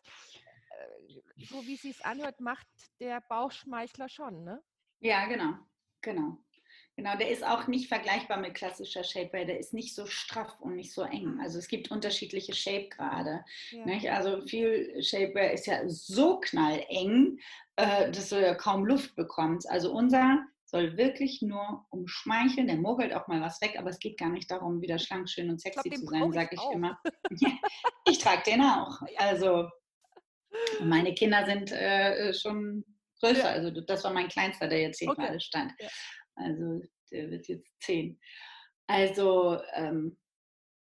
äh, 0.70 1.46
so 1.46 1.66
wie 1.66 1.76
es 1.76 1.82
sich 1.82 2.06
anhört, 2.06 2.40
macht 2.40 2.68
der 3.00 3.22
Bauchschmeichler 3.22 4.10
schon, 4.10 4.44
ne? 4.44 4.62
Ja, 5.00 5.26
genau, 5.26 5.56
genau. 6.02 6.38
Genau, 6.98 7.18
der 7.18 7.30
ist 7.30 7.44
auch 7.44 7.68
nicht 7.68 7.88
vergleichbar 7.88 8.38
mit 8.38 8.54
klassischer 8.54 9.04
Shapewear. 9.04 9.46
Der 9.46 9.60
ist 9.60 9.74
nicht 9.74 9.96
so 9.96 10.06
straff 10.06 10.60
und 10.60 10.76
nicht 10.76 10.94
so 10.94 11.04
eng. 11.04 11.40
Also 11.42 11.58
es 11.58 11.68
gibt 11.68 11.90
unterschiedliche 11.90 12.54
Shapegrade. 12.54 13.46
Ja. 13.72 14.14
Also 14.14 14.46
viel 14.46 15.02
Shapewear 15.02 15.52
ist 15.52 15.68
ja 15.68 15.88
so 15.88 16.40
knalleng, 16.40 17.40
äh, 17.78 18.12
dass 18.12 18.30
du 18.30 18.42
ja 18.42 18.54
kaum 18.56 18.86
Luft 18.86 19.16
bekommst. 19.16 19.70
Also 19.70 19.92
unser 19.94 20.46
soll 20.72 20.98
wirklich 20.98 21.42
nur 21.42 21.86
umschmeicheln. 21.90 22.68
Der 22.68 22.78
mogelt 22.78 23.14
auch 23.14 23.28
mal 23.28 23.42
was 23.42 23.62
weg, 23.62 23.76
aber 23.78 23.90
es 23.90 24.00
geht 24.00 24.18
gar 24.18 24.30
nicht 24.30 24.50
darum, 24.50 24.82
wieder 24.82 24.98
schlank, 24.98 25.30
schön 25.30 25.50
und 25.50 25.62
sexy 25.62 25.90
glaub, 25.90 26.00
zu 26.00 26.06
sein, 26.08 26.32
sage 26.32 26.50
ich 26.54 26.60
auch. 26.60 26.72
immer. 26.74 27.00
ich 28.08 28.18
trage 28.20 28.44
den 28.44 28.62
auch. 28.62 29.02
Also 29.18 29.70
meine 30.82 31.14
Kinder 31.14 31.46
sind 31.46 31.72
äh, 31.72 32.34
schon 32.34 32.86
größer. 33.20 33.40
Ja. 33.40 33.52
Also 33.52 33.82
das 33.82 34.04
war 34.06 34.14
mein 34.14 34.30
Kleinster, 34.30 34.68
der 34.68 34.82
jetzt 34.82 35.00
hier 35.00 35.10
okay. 35.10 35.22
gerade 35.22 35.42
stand. 35.42 35.74
Ja. 35.78 35.90
Also 36.36 36.82
der 37.12 37.30
wird 37.30 37.48
jetzt 37.50 37.70
zehn. 37.82 38.18
Also 38.88 39.62
ähm, 39.74 40.18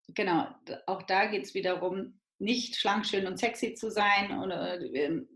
genau, 0.10 0.48
auch 0.88 1.04
da 1.04 1.28
geht 1.28 1.46
es 1.46 1.54
wiederum, 1.54 2.20
nicht 2.38 2.76
schlank, 2.76 3.06
schön 3.06 3.28
und 3.28 3.38
sexy 3.38 3.74
zu 3.76 3.90
sein 3.90 4.40
oder 4.40 4.80
ähm, 4.82 5.28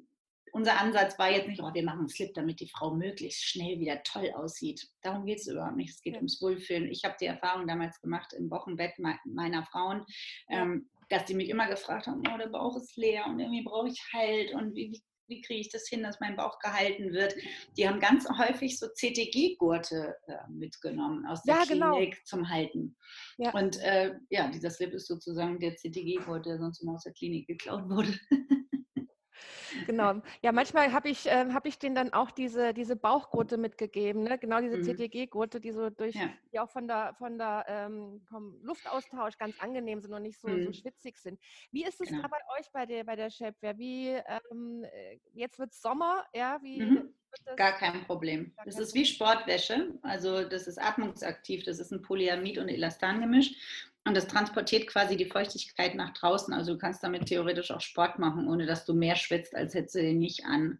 unser 0.53 0.79
Ansatz 0.79 1.17
war 1.17 1.31
jetzt 1.31 1.47
nicht, 1.47 1.61
oh, 1.63 1.73
wir 1.73 1.83
machen 1.83 1.99
einen 1.99 2.09
Slip, 2.09 2.33
damit 2.35 2.59
die 2.59 2.69
Frau 2.69 2.93
möglichst 2.93 3.43
schnell 3.43 3.79
wieder 3.79 4.03
toll 4.03 4.31
aussieht. 4.35 4.87
Darum 5.01 5.25
geht 5.25 5.39
es 5.39 5.47
überhaupt 5.47 5.75
nicht. 5.75 5.89
Es 5.89 6.01
geht 6.01 6.13
ja. 6.13 6.19
ums 6.19 6.39
Wohlfühlen. 6.41 6.89
Ich 6.91 7.03
habe 7.03 7.15
die 7.19 7.25
Erfahrung 7.25 7.67
damals 7.67 7.99
gemacht 8.01 8.33
im 8.33 8.51
Wochenbett 8.51 8.93
meiner 9.25 9.65
Frauen, 9.65 10.05
ja. 10.47 10.61
ähm, 10.61 10.89
dass 11.09 11.25
die 11.25 11.33
mich 11.33 11.49
immer 11.49 11.67
gefragt 11.67 12.05
haben, 12.05 12.21
oh, 12.31 12.37
der 12.37 12.49
Bauch 12.49 12.77
ist 12.77 12.95
leer 12.97 13.25
und 13.25 13.39
irgendwie 13.39 13.63
brauche 13.63 13.87
ich 13.87 13.99
Halt 14.13 14.53
und 14.53 14.75
wie, 14.75 15.01
wie, 15.27 15.41
kriege 15.41 15.59
ich 15.59 15.69
das 15.69 15.87
hin, 15.87 16.03
dass 16.03 16.19
mein 16.19 16.35
Bauch 16.35 16.59
gehalten 16.59 17.13
wird. 17.13 17.33
Die 17.75 17.89
haben 17.89 17.99
ganz 17.99 18.27
häufig 18.29 18.77
so 18.77 18.87
CTG-Gurte 18.93 20.15
äh, 20.27 20.51
mitgenommen 20.51 21.25
aus 21.25 21.41
der 21.43 21.55
ja, 21.55 21.63
genau. 21.65 21.95
Klinik 21.95 22.13
genau. 22.13 22.25
zum 22.25 22.49
Halten. 22.49 22.95
Ja. 23.39 23.51
Und 23.53 23.79
äh, 23.81 24.13
ja, 24.29 24.49
dieser 24.49 24.69
Slip 24.69 24.93
ist 24.93 25.07
sozusagen 25.07 25.59
der 25.59 25.75
CTG-Gurt, 25.75 26.45
der 26.45 26.59
sonst 26.59 26.83
immer 26.83 26.93
aus 26.93 27.03
der 27.03 27.13
Klinik 27.13 27.47
geklaut 27.47 27.89
wurde. 27.89 28.13
Genau. 29.85 30.21
Ja, 30.41 30.51
manchmal 30.51 30.91
habe 30.91 31.09
ich, 31.09 31.25
äh, 31.27 31.45
hab 31.51 31.65
ich 31.65 31.79
denen 31.79 31.95
dann 31.95 32.13
auch 32.13 32.31
diese, 32.31 32.73
diese 32.73 32.95
Bauchgurte 32.95 33.57
mitgegeben, 33.57 34.23
ne? 34.23 34.37
genau 34.37 34.61
diese 34.61 34.77
mhm. 34.77 34.83
CTG-Gurte, 34.83 35.59
die 35.59 35.71
so 35.71 35.89
durch, 35.89 36.15
ja. 36.15 36.29
die 36.51 36.59
auch 36.59 36.69
von 36.69 36.87
der, 36.87 37.13
von 37.15 37.37
der 37.37 37.65
ähm, 37.67 38.21
vom 38.29 38.59
Luftaustausch 38.63 39.37
ganz 39.37 39.59
angenehm 39.59 40.01
sind 40.01 40.13
und 40.13 40.23
nicht 40.23 40.39
so, 40.39 40.47
mhm. 40.47 40.65
so 40.65 40.73
schwitzig 40.73 41.17
sind. 41.17 41.39
Wie 41.71 41.83
ist 41.83 42.01
es 42.01 42.09
genau. 42.09 42.21
da 42.21 42.27
bei 42.27 42.59
euch 42.59 42.71
bei 42.71 42.85
der, 42.85 43.03
bei 43.03 43.15
der 43.15 43.29
Shapewear? 43.29 43.77
Wie, 43.77 44.09
ähm, 44.09 44.83
äh, 44.83 45.19
jetzt 45.33 45.59
wird 45.59 45.71
es 45.71 45.81
Sommer, 45.81 46.25
ja, 46.33 46.59
wie, 46.61 46.81
mhm. 46.81 47.13
Gar 47.55 47.73
kein 47.73 48.05
Problem. 48.05 48.53
das 48.65 48.79
ist 48.79 48.93
wie 48.93 49.05
Sportwäsche. 49.05 49.93
Also 50.01 50.43
das 50.43 50.67
ist 50.67 50.77
atmungsaktiv. 50.77 51.63
Das 51.63 51.79
ist 51.79 51.91
ein 51.91 52.01
Polyamid- 52.01 52.59
und 52.59 52.69
Elastan-Gemisch. 52.69 53.55
Und 54.05 54.17
das 54.17 54.27
transportiert 54.27 54.87
quasi 54.87 55.15
die 55.15 55.29
Feuchtigkeit 55.29 55.95
nach 55.95 56.13
draußen. 56.13 56.53
Also 56.53 56.73
du 56.73 56.77
kannst 56.77 57.03
damit 57.03 57.25
theoretisch 57.25 57.71
auch 57.71 57.79
Sport 57.79 58.19
machen, 58.19 58.47
ohne 58.49 58.65
dass 58.65 58.85
du 58.85 58.93
mehr 58.93 59.15
schwitzt, 59.15 59.55
als 59.55 59.73
hättest 59.73 59.95
du 59.95 60.01
den 60.01 60.19
nicht 60.19 60.45
an. 60.45 60.79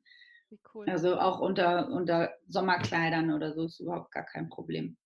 Cool. 0.73 0.89
Also 0.89 1.17
auch 1.17 1.39
unter, 1.39 1.89
unter 1.89 2.33
Sommerkleidern 2.47 3.31
oder 3.31 3.53
so 3.53 3.65
ist 3.65 3.79
überhaupt 3.79 4.12
gar 4.12 4.25
kein 4.25 4.49
Problem. 4.49 4.97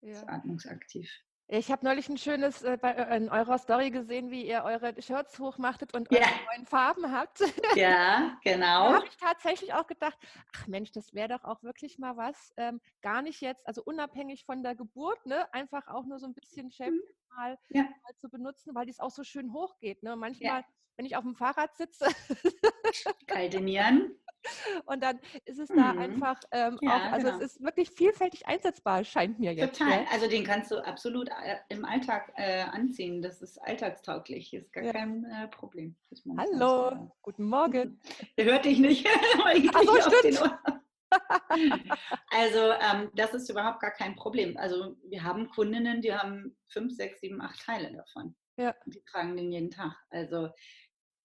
Ja. 0.00 0.12
Das 0.12 0.22
ist 0.22 0.28
atmungsaktiv. 0.28 1.10
Ich 1.50 1.70
habe 1.70 1.82
neulich 1.86 2.10
ein 2.10 2.18
schönes 2.18 2.62
äh, 2.62 2.76
bei, 2.76 2.90
äh, 2.90 3.16
in 3.16 3.30
eurer 3.30 3.56
Story 3.56 3.90
gesehen, 3.90 4.30
wie 4.30 4.46
ihr 4.46 4.64
eure 4.64 5.00
Shirts 5.00 5.38
hochmachtet 5.38 5.94
und 5.94 6.12
ja. 6.12 6.20
eure 6.20 6.28
neuen 6.52 6.66
Farben 6.66 7.10
habt. 7.10 7.42
Ja, 7.74 8.38
genau. 8.44 8.90
da 8.90 8.96
habe 8.96 9.06
ich 9.06 9.16
tatsächlich 9.16 9.72
auch 9.72 9.86
gedacht, 9.86 10.18
ach 10.54 10.66
Mensch, 10.66 10.92
das 10.92 11.14
wäre 11.14 11.28
doch 11.28 11.44
auch 11.44 11.62
wirklich 11.62 11.98
mal 11.98 12.18
was. 12.18 12.52
Ähm, 12.58 12.82
gar 13.00 13.22
nicht 13.22 13.40
jetzt, 13.40 13.66
also 13.66 13.82
unabhängig 13.82 14.44
von 14.44 14.62
der 14.62 14.74
Geburt, 14.74 15.24
ne? 15.24 15.52
einfach 15.54 15.88
auch 15.88 16.04
nur 16.04 16.18
so 16.18 16.26
ein 16.26 16.34
bisschen 16.34 16.70
Shape 16.70 16.90
mhm. 16.90 17.00
mal, 17.34 17.58
ja. 17.70 17.82
mal, 17.82 18.14
zu 18.18 18.28
benutzen, 18.28 18.74
weil 18.74 18.84
dies 18.84 19.00
auch 19.00 19.10
so 19.10 19.24
schön 19.24 19.54
hochgeht. 19.54 20.02
Ne? 20.02 20.16
Manchmal, 20.16 20.60
ja. 20.60 20.64
wenn 20.96 21.06
ich 21.06 21.16
auf 21.16 21.24
dem 21.24 21.34
Fahrrad 21.34 21.74
sitze. 21.74 22.08
Kalte 23.26 23.62
Nieren. 23.62 24.14
Und 24.86 25.02
dann 25.02 25.18
ist 25.44 25.58
es 25.58 25.68
da 25.68 25.92
mhm. 25.92 25.98
einfach 25.98 26.40
ähm, 26.52 26.78
ja, 26.80 26.90
auch, 26.90 27.12
also 27.12 27.26
genau. 27.26 27.38
es 27.38 27.52
ist 27.52 27.62
wirklich 27.62 27.90
vielfältig 27.90 28.46
einsetzbar, 28.46 29.04
scheint 29.04 29.38
mir 29.38 29.52
jetzt. 29.52 29.78
Total, 29.78 30.02
ja? 30.02 30.06
also 30.10 30.28
den 30.28 30.44
kannst 30.44 30.70
du 30.70 30.78
absolut 30.78 31.28
äh, 31.28 31.56
im 31.68 31.84
Alltag 31.84 32.32
äh, 32.36 32.62
anziehen. 32.62 33.22
Das 33.22 33.42
ist 33.42 33.58
alltagstauglich, 33.58 34.54
ist 34.54 34.72
gar 34.72 34.84
ja. 34.84 34.92
kein 34.92 35.24
äh, 35.24 35.48
Problem. 35.48 35.96
Hallo, 36.36 36.90
sagen. 36.90 37.12
guten 37.22 37.44
Morgen. 37.44 38.00
Der 38.38 38.44
hört 38.46 38.64
dich 38.64 38.78
nicht. 38.78 39.06
Ach 39.74 39.82
so, 39.82 40.18
stimmt. 40.18 40.58
also 42.30 42.58
ähm, 42.58 43.10
das 43.14 43.32
ist 43.32 43.48
überhaupt 43.48 43.80
gar 43.80 43.92
kein 43.92 44.14
Problem. 44.14 44.56
Also 44.58 44.96
wir 45.04 45.24
haben 45.24 45.48
Kundinnen, 45.48 46.02
die 46.02 46.14
haben 46.14 46.56
fünf, 46.68 46.94
sechs, 46.94 47.20
sieben, 47.20 47.40
acht 47.40 47.64
Teile 47.64 47.92
davon. 47.92 48.36
Ja. 48.58 48.74
Die 48.86 49.02
tragen 49.04 49.36
den 49.36 49.50
jeden 49.50 49.70
Tag. 49.70 49.94
Also 50.10 50.50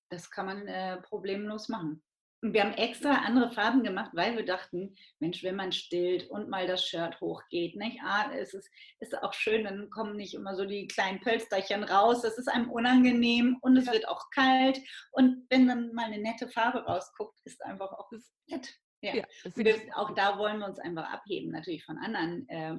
das 0.09 0.29
kann 0.29 0.45
man 0.45 0.67
äh, 0.67 1.01
problemlos 1.01 1.67
machen. 1.69 2.01
Wir 2.51 2.61
haben 2.61 2.73
extra 2.73 3.23
andere 3.25 3.51
Farben 3.51 3.83
gemacht, 3.83 4.11
weil 4.13 4.35
wir 4.35 4.45
dachten, 4.45 4.95
Mensch, 5.19 5.43
wenn 5.43 5.55
man 5.55 5.71
stillt 5.71 6.29
und 6.29 6.49
mal 6.49 6.67
das 6.67 6.85
Shirt 6.85 7.19
hochgeht, 7.21 7.77
nicht? 7.77 7.99
Ah, 8.03 8.31
es 8.33 8.53
ist, 8.53 8.69
ist 8.99 9.17
auch 9.23 9.33
schön, 9.33 9.63
dann 9.63 9.89
kommen 9.89 10.17
nicht 10.17 10.33
immer 10.33 10.55
so 10.55 10.65
die 10.65 10.87
kleinen 10.87 11.21
Pölsterchen 11.21 11.85
raus. 11.85 12.21
Das 12.21 12.37
ist 12.37 12.49
einem 12.49 12.69
unangenehm 12.69 13.57
und 13.61 13.77
es 13.77 13.85
ja. 13.85 13.93
wird 13.93 14.09
auch 14.09 14.29
kalt. 14.31 14.79
Und 15.11 15.45
wenn 15.49 15.67
dann 15.67 15.93
mal 15.93 16.05
eine 16.05 16.21
nette 16.21 16.49
Farbe 16.49 16.83
rausguckt, 16.83 17.39
ist 17.45 17.63
einfach 17.63 17.93
auch 17.93 18.11
nett. 18.47 18.77
Ja. 19.01 19.15
ja 19.15 19.23
wir, 19.55 19.75
auch 19.95 20.13
da 20.13 20.37
wollen 20.37 20.59
wir 20.59 20.67
uns 20.67 20.79
einfach 20.79 21.09
abheben, 21.09 21.51
natürlich 21.51 21.85
von 21.85 21.97
anderen 21.97 22.47
äh, 22.49 22.75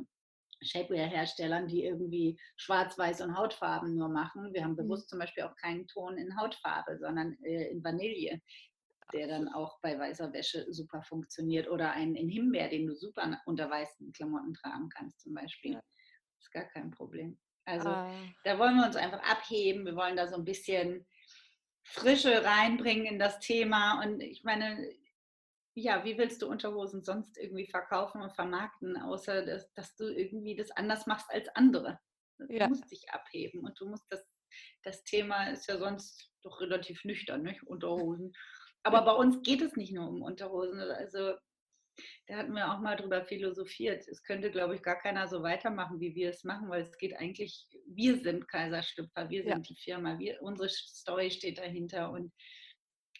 Shapewear-Herstellern, 0.60 1.68
die 1.68 1.84
irgendwie 1.84 2.38
schwarz-weiß 2.56 3.22
und 3.22 3.36
Hautfarben 3.36 3.94
nur 3.94 4.08
machen. 4.08 4.52
Wir 4.52 4.62
haben 4.62 4.72
mhm. 4.72 4.76
bewusst 4.76 5.08
zum 5.08 5.18
Beispiel 5.18 5.44
auch 5.44 5.56
keinen 5.56 5.86
Ton 5.86 6.18
in 6.18 6.38
Hautfarbe, 6.38 6.98
sondern 6.98 7.36
äh, 7.44 7.70
in 7.70 7.82
Vanille 7.82 8.40
der 9.12 9.28
dann 9.28 9.48
auch 9.48 9.78
bei 9.80 9.98
weißer 9.98 10.32
Wäsche 10.32 10.66
super 10.72 11.02
funktioniert. 11.02 11.68
Oder 11.68 11.92
einen 11.92 12.16
in 12.16 12.28
Himbeer, 12.28 12.68
den 12.68 12.86
du 12.86 12.94
super 12.94 13.40
unter 13.46 13.70
weißen 13.70 14.12
Klamotten 14.12 14.54
tragen 14.54 14.88
kannst 14.88 15.20
zum 15.20 15.34
Beispiel. 15.34 15.72
Ja. 15.72 15.82
Ist 16.38 16.52
gar 16.52 16.64
kein 16.64 16.90
Problem. 16.90 17.38
Also 17.66 17.88
ah. 17.88 18.12
da 18.44 18.58
wollen 18.58 18.76
wir 18.76 18.86
uns 18.86 18.96
einfach 18.96 19.22
abheben. 19.22 19.86
Wir 19.86 19.96
wollen 19.96 20.16
da 20.16 20.26
so 20.26 20.36
ein 20.36 20.44
bisschen 20.44 21.06
Frische 21.84 22.44
reinbringen 22.44 23.06
in 23.06 23.18
das 23.18 23.40
Thema. 23.40 24.02
Und 24.02 24.20
ich 24.20 24.44
meine, 24.44 24.90
ja, 25.74 26.04
wie 26.04 26.16
willst 26.18 26.42
du 26.42 26.48
Unterhosen 26.48 27.02
sonst 27.02 27.36
irgendwie 27.36 27.66
verkaufen 27.66 28.22
und 28.22 28.34
vermarkten, 28.34 28.96
außer 28.96 29.44
dass, 29.44 29.72
dass 29.74 29.94
du 29.96 30.04
irgendwie 30.08 30.56
das 30.56 30.70
anders 30.70 31.06
machst 31.06 31.30
als 31.30 31.48
andere? 31.54 31.98
Du 32.38 32.54
ja. 32.54 32.68
musst 32.68 32.90
dich 32.90 33.10
abheben 33.10 33.60
und 33.64 33.78
du 33.80 33.88
musst 33.88 34.04
das, 34.10 34.24
das 34.82 35.04
Thema 35.04 35.50
ist 35.50 35.68
ja 35.68 35.78
sonst 35.78 36.30
doch 36.42 36.60
relativ 36.60 37.04
nüchtern, 37.04 37.42
nicht? 37.42 37.62
Unterhosen. 37.64 38.32
Aber 38.84 39.02
bei 39.02 39.12
uns 39.12 39.42
geht 39.42 39.62
es 39.62 39.76
nicht 39.76 39.92
nur 39.92 40.08
um 40.08 40.22
Unterhosen. 40.22 40.78
Also 40.78 41.34
da 42.26 42.36
hatten 42.36 42.52
wir 42.52 42.72
auch 42.72 42.80
mal 42.80 42.96
drüber 42.96 43.24
philosophiert. 43.24 44.06
Es 44.08 44.22
könnte, 44.22 44.50
glaube 44.50 44.74
ich, 44.74 44.82
gar 44.82 44.98
keiner 44.98 45.26
so 45.28 45.42
weitermachen, 45.42 46.00
wie 46.00 46.14
wir 46.14 46.30
es 46.30 46.44
machen, 46.44 46.68
weil 46.68 46.82
es 46.82 46.96
geht 46.98 47.16
eigentlich, 47.16 47.66
wir 47.86 48.18
sind 48.18 48.48
Kaiserstüpfer, 48.48 49.30
wir 49.30 49.42
sind 49.42 49.52
ja. 49.52 49.58
die 49.58 49.76
Firma, 49.76 50.18
wir, 50.18 50.42
unsere 50.42 50.68
Story 50.68 51.30
steht 51.30 51.58
dahinter 51.58 52.10
und 52.10 52.32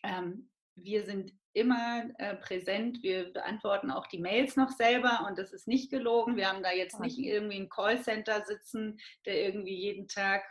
ähm, 0.03 0.51
wir 0.77 1.05
sind 1.05 1.33
immer 1.53 2.11
äh, 2.19 2.35
präsent. 2.37 3.03
Wir 3.03 3.33
beantworten 3.33 3.91
auch 3.91 4.07
die 4.09 4.19
Mails 4.19 4.57
noch 4.57 4.71
selber 4.71 5.25
und 5.29 5.39
das 5.39 5.53
ist 5.53 5.69
nicht 5.69 5.91
gelogen. 5.91 6.37
Wir 6.37 6.49
haben 6.49 6.63
da 6.63 6.73
jetzt 6.73 6.99
nicht 7.01 7.19
irgendwie 7.19 7.61
ein 7.61 7.69
Callcenter 7.69 8.45
sitzen, 8.45 8.99
der 9.25 9.41
irgendwie 9.41 9.77
jeden 9.77 10.09
Tag 10.09 10.43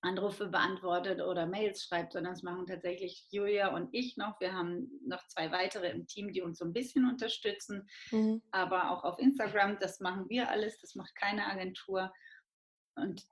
Anrufe 0.00 0.46
beantwortet 0.46 1.20
oder 1.20 1.46
Mails 1.46 1.82
schreibt, 1.82 2.12
sondern 2.12 2.34
das 2.34 2.42
machen 2.42 2.66
tatsächlich 2.66 3.26
Julia 3.30 3.74
und 3.74 3.88
ich 3.92 4.16
noch. 4.16 4.40
Wir 4.40 4.52
haben 4.52 4.88
noch 5.06 5.26
zwei 5.26 5.50
weitere 5.50 5.90
im 5.90 6.06
Team, 6.06 6.32
die 6.32 6.42
uns 6.42 6.58
so 6.58 6.64
ein 6.64 6.72
bisschen 6.72 7.08
unterstützen, 7.08 7.88
mhm. 8.10 8.42
aber 8.52 8.90
auch 8.90 9.04
auf 9.04 9.18
Instagram, 9.18 9.78
das 9.80 10.00
machen 10.00 10.28
wir 10.28 10.48
alles, 10.50 10.80
das 10.80 10.94
macht 10.94 11.14
keine 11.16 11.46
Agentur. 11.46 12.12
Und 12.94 13.24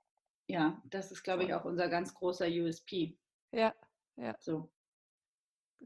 ja, 0.47 0.81
das 0.85 1.11
ist, 1.11 1.23
glaube 1.23 1.43
ich, 1.43 1.53
auch 1.53 1.65
unser 1.65 1.89
ganz 1.89 2.13
großer 2.13 2.47
USP. 2.47 3.17
Ja, 3.51 3.73
ja. 4.15 4.35
So. 4.39 4.71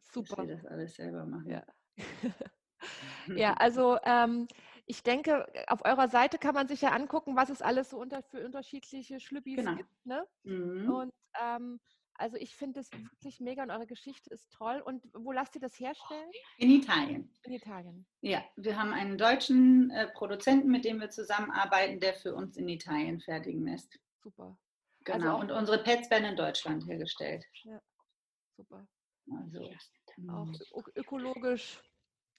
Super. 0.03 0.37
Dass 0.37 0.47
wir 0.47 0.55
das 0.55 0.65
alles 0.65 0.95
selber 0.95 1.25
machen. 1.25 1.49
Ja. 1.49 1.65
ja, 3.35 3.53
also 3.53 3.97
ähm, 4.03 4.47
ich 4.91 5.03
denke, 5.03 5.47
auf 5.67 5.85
eurer 5.85 6.09
Seite 6.09 6.37
kann 6.37 6.53
man 6.53 6.67
sich 6.67 6.81
ja 6.81 6.89
angucken, 6.89 7.37
was 7.37 7.49
es 7.49 7.61
alles 7.61 7.91
so 7.91 7.97
unter, 7.97 8.21
für 8.23 8.43
unterschiedliche 8.45 9.21
Schlüppis 9.21 9.55
genau. 9.55 9.75
gibt. 9.75 10.05
Ne? 10.05 10.27
Mhm. 10.43 10.91
Und 10.91 11.13
ähm, 11.41 11.79
also 12.15 12.35
ich 12.35 12.53
finde 12.57 12.81
es 12.81 12.91
wirklich 12.91 13.39
mega 13.39 13.63
und 13.63 13.71
eure 13.71 13.87
Geschichte 13.87 14.29
ist 14.31 14.51
toll. 14.51 14.81
Und 14.83 15.01
wo 15.13 15.31
lasst 15.31 15.55
ihr 15.55 15.61
das 15.61 15.79
herstellen? 15.79 16.29
In 16.57 16.71
Italien. 16.71 17.33
In 17.43 17.53
Italien. 17.53 18.05
Ja, 18.19 18.43
wir 18.57 18.77
haben 18.77 18.91
einen 18.91 19.17
deutschen 19.17 19.91
äh, 19.91 20.09
Produzenten, 20.09 20.69
mit 20.69 20.83
dem 20.83 20.99
wir 20.99 21.09
zusammenarbeiten, 21.09 22.01
der 22.01 22.13
für 22.13 22.35
uns 22.35 22.57
in 22.57 22.67
Italien 22.67 23.21
fertigen 23.21 23.65
lässt. 23.65 23.97
Super. 24.21 24.57
Genau. 25.05 25.37
Also 25.37 25.39
und 25.39 25.51
unsere 25.51 25.81
Pets 25.81 26.11
werden 26.11 26.25
in 26.25 26.35
Deutschland 26.35 26.85
hergestellt. 26.85 27.45
Ja, 27.63 27.79
super. 28.57 28.85
Also, 29.31 29.69
auch 30.73 30.87
ökologisch 30.95 31.81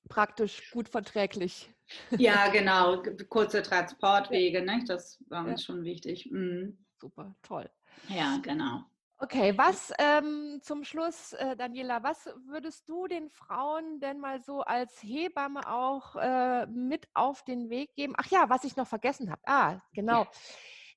praktisch 0.09 0.71
gut 0.71 0.89
verträglich. 0.89 1.73
Ja, 2.19 2.49
genau. 2.53 3.03
Kurze 3.29 3.63
Transportwege, 3.63 4.63
ne? 4.63 4.83
das 4.87 5.23
war 5.29 5.45
uns 5.45 5.63
ja. 5.63 5.67
schon 5.67 5.85
wichtig. 5.85 6.31
Mhm. 6.31 6.85
Super, 7.01 7.35
toll. 7.43 7.69
Ja, 8.09 8.39
genau. 8.43 8.85
Okay, 9.19 9.57
was 9.57 9.93
ähm, 10.01 10.59
zum 10.63 10.83
Schluss, 10.83 11.33
äh, 11.35 11.57
Daniela, 11.57 12.03
was 12.03 12.29
würdest 12.45 12.89
du 12.89 13.07
den 13.07 13.31
Frauen 13.31 14.01
denn 14.01 14.19
mal 14.19 14.43
so 14.43 14.63
als 14.63 15.01
Hebamme 15.01 15.61
auch 15.71 16.17
äh, 16.17 16.67
mit 16.67 17.07
auf 17.15 17.45
den 17.45 17.71
Weg 17.71 17.95
geben? 17.95 18.15
Ach 18.17 18.27
ja, 18.31 18.51
was 18.51 18.65
ich 18.65 18.75
noch 18.77 18.89
vergessen 18.89 19.31
habe. 19.31 19.43
Ah, 19.47 19.81
genau. 19.93 20.25
Ja 20.25 20.31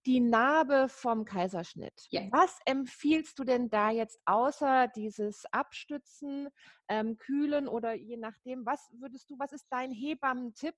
die 0.06 0.20
Narbe 0.20 0.88
vom 0.88 1.26
Kaiserschnitt. 1.26 2.08
Ja. 2.10 2.22
Was 2.32 2.60
empfiehlst 2.66 3.40
du 3.40 3.44
denn 3.44 3.70
da 3.70 3.92
jetzt 3.92 4.20
außer 4.26 4.88
dieses 4.96 5.46
Abstützen, 5.52 6.50
ähm, 6.88 7.18
Kühlen 7.18 7.68
oder 7.68 7.94
je 7.94 8.18
nachdem, 8.18 8.66
was 8.66 8.90
würdest 9.00 9.30
du, 9.30 9.40
was 9.40 9.52
ist 9.52 9.66
dein 9.70 9.92
Hebammentipp, 9.92 10.76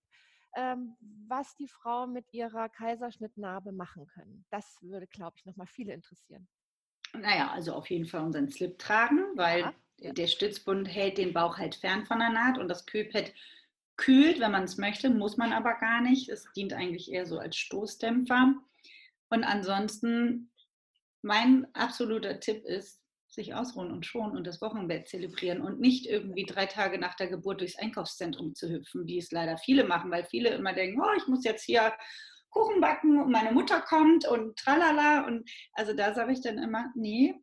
ähm, 0.56 0.96
was 1.28 1.56
die 1.56 1.68
Frau 1.68 2.08
mit 2.08 2.26
ihrer 2.32 2.70
Kaiserschnittnarbe 2.70 3.72
machen 3.72 4.08
können? 4.08 4.46
Das 4.50 4.78
würde, 4.82 5.08
glaube 5.08 5.36
ich, 5.38 5.46
nochmal 5.46 5.68
viele 5.68 5.94
interessieren. 5.94 6.48
Naja, 7.14 7.52
also 7.52 7.74
auf 7.74 7.90
jeden 7.90 8.06
Fall 8.06 8.22
unseren 8.22 8.50
Slip 8.50 8.78
tragen, 8.80 9.20
weil 9.36 9.62
ja, 9.62 9.74
ja. 10.00 10.14
der 10.14 10.28
Stützbund 10.28 10.88
hält 10.88 11.18
den 11.18 11.34
Bauch 11.34 11.58
halt 11.58 11.76
fern 11.76 12.06
von 12.06 12.20
der 12.20 12.30
Naht 12.30 12.58
und 12.58 12.68
das 12.70 12.86
Kühlpad 12.86 13.34
kühlt, 13.98 14.40
wenn 14.40 14.52
man 14.52 14.64
es 14.64 14.78
möchte, 14.78 15.10
muss 15.10 15.38
man 15.38 15.54
aber 15.54 15.74
gar 15.76 16.02
nicht. 16.02 16.30
Es 16.30 16.52
dient 16.56 16.74
eigentlich 16.74 17.12
eher 17.12 17.26
so 17.26 17.40
als 17.40 17.58
Stoßdämpfer. 17.58 18.56
Und 19.30 19.44
ansonsten, 19.44 20.52
mein 21.22 21.68
absoluter 21.74 22.40
Tipp 22.40 22.64
ist, 22.66 23.02
sich 23.30 23.54
ausruhen 23.54 23.92
und 23.92 24.06
schonen 24.06 24.38
und 24.38 24.48
das 24.48 24.62
Wochenbett 24.62 25.08
zelebrieren 25.08 25.62
und 25.62 25.80
nicht 25.80 26.06
irgendwie 26.06 26.46
drei 26.46 26.66
Tage 26.66 26.98
nach 26.98 27.16
der 27.16 27.28
Geburt 27.28 27.60
durchs 27.62 27.78
Einkaufszentrum 27.78 28.56
zu 28.56 28.70
hüpfen, 28.70 29.06
wie 29.06 29.18
es 29.18 29.32
leider 29.32 29.58
viele 29.58 29.84
machen, 29.84 30.12
weil 30.12 30.24
viele 30.26 30.50
immer 30.50 30.74
denken, 30.74 31.02
oh, 31.02 31.14
ich 31.18 31.28
muss 31.28 31.44
jetzt 31.44 31.64
hier 31.64 31.94
Kuchen 32.50 32.80
backen 32.82 33.22
und 33.22 33.32
meine 33.32 33.52
Mutter 33.52 33.82
kommt 33.82 34.28
und 34.28 34.58
tralala. 34.58 35.26
Und 35.28 35.50
also 35.74 35.94
da 35.94 36.14
sage 36.14 36.32
ich 36.32 36.42
dann 36.42 36.58
immer, 36.58 36.92
nee, 36.96 37.36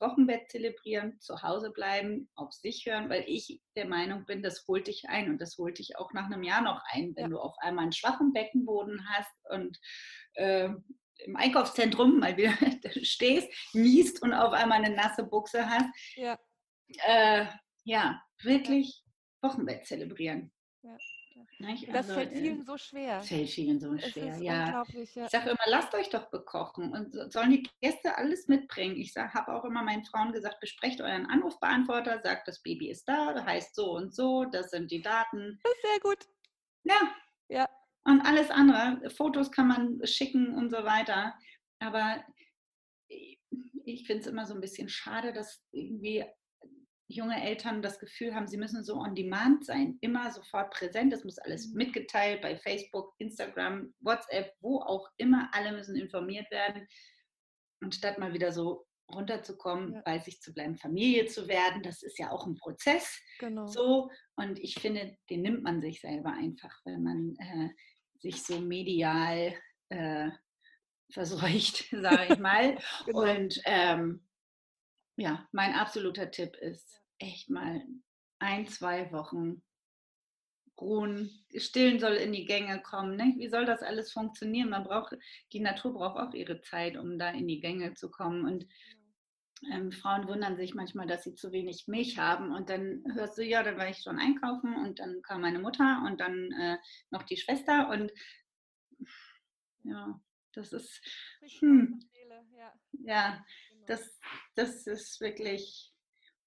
Wochenbett 0.00 0.50
zelebrieren, 0.50 1.20
zu 1.20 1.42
Hause 1.42 1.70
bleiben, 1.70 2.28
auf 2.34 2.52
sich 2.52 2.86
hören, 2.86 3.08
weil 3.10 3.24
ich 3.26 3.60
der 3.76 3.86
Meinung 3.86 4.24
bin, 4.26 4.42
das 4.42 4.64
holt 4.66 4.86
dich 4.86 5.08
ein 5.08 5.30
und 5.30 5.40
das 5.40 5.56
holt 5.58 5.78
dich 5.78 5.96
auch 5.98 6.12
nach 6.12 6.26
einem 6.26 6.42
Jahr 6.42 6.62
noch 6.62 6.80
ein, 6.92 7.14
wenn 7.16 7.24
ja. 7.24 7.28
du 7.28 7.38
auf 7.38 7.54
einmal 7.58 7.84
einen 7.84 7.92
schwachen 7.92 8.32
Beckenboden 8.32 9.06
hast 9.10 9.34
und 9.50 9.78
äh, 10.34 10.70
im 11.24 11.36
Einkaufszentrum 11.36 12.20
mal 12.20 12.36
wieder 12.36 12.52
stehst, 13.04 13.48
niest 13.72 14.22
und 14.22 14.32
auf 14.32 14.52
einmal 14.52 14.84
eine 14.84 14.94
nasse 14.94 15.24
Buchse 15.24 15.68
hast. 15.68 15.86
Ja, 16.16 16.38
äh, 17.06 17.46
ja 17.84 18.22
wirklich 18.42 19.02
Wochenbett 19.42 19.86
zelebrieren. 19.86 20.52
Ja. 20.82 20.96
Das 21.58 22.08
also, 22.08 22.14
fällt 22.14 22.32
äh, 22.32 22.36
vielen 22.36 22.64
so 22.64 22.76
schwer. 22.76 23.22
Fällt 23.22 23.50
vielen 23.50 23.80
so 23.80 23.96
schwer, 23.98 24.36
ja. 24.38 24.68
ja. 24.70 24.84
Ich 24.92 25.12
sage 25.12 25.50
immer, 25.50 25.64
lasst 25.66 25.94
euch 25.94 26.08
doch 26.10 26.30
bekochen 26.30 26.92
und 26.92 27.32
sollen 27.32 27.50
die 27.50 27.68
Gäste 27.80 28.16
alles 28.16 28.48
mitbringen. 28.48 28.96
Ich 28.96 29.14
habe 29.16 29.54
auch 29.54 29.64
immer 29.64 29.82
meinen 29.82 30.04
Frauen 30.04 30.32
gesagt, 30.32 30.60
besprecht 30.60 31.00
euren 31.00 31.26
Anrufbeantworter, 31.26 32.20
sagt, 32.22 32.48
das 32.48 32.62
Baby 32.62 32.90
ist 32.90 33.08
da, 33.08 33.44
heißt 33.44 33.74
so 33.74 33.92
und 33.92 34.14
so, 34.14 34.44
das 34.44 34.70
sind 34.70 34.90
die 34.90 35.02
Daten. 35.02 35.58
Das 35.62 35.72
ist 35.72 35.82
sehr 35.82 36.00
gut. 36.00 36.28
Ja. 36.84 37.14
Ja. 37.48 37.68
Und 38.04 38.20
alles 38.20 38.50
andere, 38.50 39.10
Fotos 39.10 39.50
kann 39.50 39.68
man 39.68 40.06
schicken 40.06 40.54
und 40.54 40.70
so 40.70 40.84
weiter. 40.84 41.34
Aber 41.78 42.22
ich 43.08 44.06
finde 44.06 44.22
es 44.22 44.26
immer 44.26 44.46
so 44.46 44.54
ein 44.54 44.60
bisschen 44.60 44.88
schade, 44.88 45.32
dass 45.32 45.62
irgendwie 45.72 46.24
junge 47.08 47.42
Eltern 47.42 47.82
das 47.82 47.98
Gefühl 47.98 48.34
haben, 48.34 48.46
sie 48.46 48.56
müssen 48.56 48.82
so 48.82 48.96
on 48.96 49.14
demand 49.14 49.64
sein, 49.66 49.98
immer 50.00 50.30
sofort 50.30 50.72
präsent. 50.72 51.12
Es 51.12 51.24
muss 51.24 51.38
alles 51.38 51.68
mhm. 51.68 51.76
mitgeteilt 51.76 52.40
bei 52.40 52.56
Facebook, 52.56 53.14
Instagram, 53.18 53.94
WhatsApp, 54.00 54.52
wo 54.60 54.80
auch 54.80 55.08
immer. 55.16 55.50
Alle 55.52 55.72
müssen 55.72 55.96
informiert 55.96 56.50
werden. 56.50 56.86
Anstatt 57.80 58.18
mal 58.18 58.32
wieder 58.32 58.52
so 58.52 58.86
runterzukommen, 59.12 59.94
ja. 59.94 60.02
bei 60.04 60.18
sich 60.18 60.40
zu 60.40 60.54
bleiben, 60.54 60.76
Familie 60.76 61.26
zu 61.26 61.46
werden, 61.46 61.82
das 61.82 62.02
ist 62.02 62.18
ja 62.18 62.30
auch 62.30 62.46
ein 62.46 62.54
Prozess. 62.54 63.20
Genau. 63.38 63.66
So 63.66 64.10
und 64.36 64.58
ich 64.58 64.76
finde, 64.76 65.16
den 65.28 65.42
nimmt 65.42 65.62
man 65.62 65.82
sich 65.82 66.00
selber 66.00 66.32
einfach, 66.32 66.74
wenn 66.84 67.02
man 67.02 67.36
äh, 67.38 67.68
sich 68.24 68.42
so 68.42 68.58
medial 68.58 69.54
äh, 69.90 70.30
verseucht, 71.10 71.84
sage 71.90 72.32
ich 72.32 72.38
mal. 72.38 72.78
genau. 73.06 73.20
Und 73.20 73.60
ähm, 73.66 74.26
ja, 75.16 75.46
mein 75.52 75.74
absoluter 75.74 76.30
Tipp 76.30 76.56
ist 76.56 77.02
echt 77.18 77.50
mal 77.50 77.82
ein, 78.40 78.66
zwei 78.66 79.12
Wochen 79.12 79.62
ruhen. 80.80 81.30
Stillen 81.56 82.00
soll 82.00 82.14
in 82.14 82.32
die 82.32 82.46
Gänge 82.46 82.80
kommen. 82.82 83.16
Ne? 83.16 83.34
Wie 83.36 83.48
soll 83.48 83.66
das 83.66 83.82
alles 83.82 84.10
funktionieren? 84.10 84.70
Man 84.70 84.84
braucht, 84.84 85.16
die 85.52 85.60
Natur 85.60 85.92
braucht 85.92 86.18
auch 86.18 86.34
ihre 86.34 86.60
Zeit, 86.62 86.96
um 86.96 87.18
da 87.18 87.30
in 87.30 87.46
die 87.46 87.60
Gänge 87.60 87.94
zu 87.94 88.10
kommen. 88.10 88.44
Und 88.44 88.66
ähm, 89.72 89.92
Frauen 89.92 90.28
wundern 90.28 90.56
sich 90.56 90.74
manchmal, 90.74 91.06
dass 91.06 91.24
sie 91.24 91.34
zu 91.34 91.52
wenig 91.52 91.86
Milch 91.86 92.18
haben. 92.18 92.52
Und 92.52 92.68
dann 92.70 93.04
hörst 93.14 93.38
du, 93.38 93.44
ja, 93.44 93.62
dann 93.62 93.78
war 93.78 93.88
ich 93.88 93.98
schon 93.98 94.18
einkaufen 94.18 94.74
und 94.76 94.98
dann 94.98 95.22
kam 95.22 95.40
meine 95.40 95.58
Mutter 95.58 96.02
und 96.06 96.20
dann 96.20 96.52
äh, 96.52 96.78
noch 97.10 97.22
die 97.22 97.36
Schwester. 97.36 97.88
Und 97.88 98.12
ja, 99.84 100.20
das 100.52 100.72
ist. 100.72 101.00
Hm, 101.60 102.00
ja, 103.04 103.44
genau. 103.70 103.84
das, 103.86 104.18
das 104.54 104.86
ist 104.86 105.20
wirklich. 105.20 105.92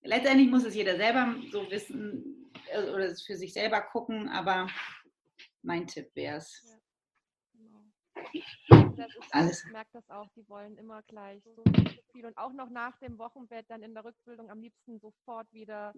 Letztendlich 0.02 0.50
muss 0.50 0.64
es 0.64 0.76
jeder 0.76 0.96
selber 0.96 1.36
so 1.52 1.70
wissen 1.72 2.52
äh, 2.68 2.84
oder 2.84 3.06
es 3.06 3.24
für 3.24 3.36
sich 3.36 3.54
selber 3.54 3.82
gucken, 3.82 4.30
aber 4.30 4.70
mein 5.64 5.88
Tipp 5.88 6.10
wäre 6.14 6.38
es. 6.38 6.64
Ja. 6.66 6.78
Genau. 7.54 8.96
Alles. 9.32 9.66
Ich 9.66 9.72
merke 9.72 9.92
das 9.94 10.10
auch, 10.10 10.30
die 10.36 10.48
wollen 10.48 10.78
immer 10.78 11.02
gleich 11.04 11.44
so 11.44 11.64
viel 12.18 12.26
und 12.26 12.38
auch 12.38 12.54
noch 12.54 12.70
nach 12.70 12.98
dem 12.98 13.18
Wochenbett 13.18 13.70
dann 13.70 13.84
in 13.84 13.94
der 13.94 14.04
Rückbildung 14.04 14.50
am 14.50 14.60
liebsten 14.60 15.00
sofort 15.00 15.52
wieder 15.54 15.94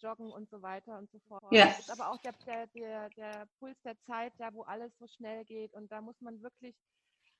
joggen 0.00 0.30
und 0.30 0.48
so 0.50 0.60
weiter 0.60 0.98
und 0.98 1.10
so 1.10 1.18
fort. 1.20 1.44
Ja. 1.50 1.66
Das 1.66 1.80
ist 1.80 1.90
aber 1.90 2.10
auch 2.10 2.18
der, 2.18 2.34
der, 2.68 3.08
der, 3.10 3.46
Puls 3.58 3.76
der 3.82 3.96
Zeit, 4.06 4.34
ja, 4.38 4.52
wo 4.52 4.62
alles 4.62 4.92
so 4.98 5.06
schnell 5.06 5.44
geht 5.44 5.72
und 5.72 5.90
da 5.90 6.00
muss 6.00 6.20
man 6.20 6.42
wirklich 6.42 6.74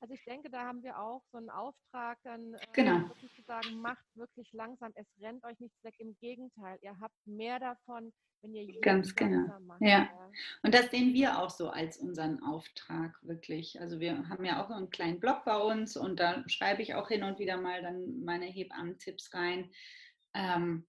also 0.00 0.14
ich 0.14 0.24
denke, 0.24 0.50
da 0.50 0.64
haben 0.64 0.82
wir 0.82 0.98
auch 0.98 1.22
so 1.32 1.38
einen 1.38 1.50
Auftrag, 1.50 2.18
dann 2.22 2.54
äh, 2.54 2.58
genau. 2.72 3.08
wirklich 3.08 3.34
zu 3.34 3.42
sagen, 3.42 3.80
macht 3.80 4.04
wirklich 4.14 4.52
langsam, 4.52 4.92
es 4.94 5.06
rennt 5.20 5.44
euch 5.44 5.58
nichts 5.58 5.82
weg. 5.82 5.94
Im 5.98 6.16
Gegenteil, 6.18 6.78
ihr 6.82 6.98
habt 7.00 7.14
mehr 7.24 7.58
davon, 7.58 8.12
wenn 8.42 8.54
ihr 8.54 8.80
Ganz 8.80 9.14
genau. 9.14 9.58
Macht, 9.60 9.80
ja. 9.80 9.88
ja. 9.88 10.30
Und 10.62 10.74
das 10.74 10.90
sehen 10.90 11.14
wir 11.14 11.38
auch 11.38 11.50
so 11.50 11.70
als 11.70 11.96
unseren 11.98 12.42
Auftrag 12.42 13.18
wirklich. 13.22 13.80
Also 13.80 13.98
wir 14.00 14.28
haben 14.28 14.44
ja 14.44 14.62
auch 14.62 14.70
einen 14.70 14.90
kleinen 14.90 15.20
Blog 15.20 15.44
bei 15.44 15.56
uns 15.56 15.96
und 15.96 16.20
da 16.20 16.46
schreibe 16.48 16.82
ich 16.82 16.94
auch 16.94 17.08
hin 17.08 17.24
und 17.24 17.38
wieder 17.38 17.56
mal 17.56 17.82
dann 17.82 18.22
meine 18.22 18.46
Hebammen-Tipps 18.46 19.32
rein. 19.34 19.70
Ähm, 20.34 20.86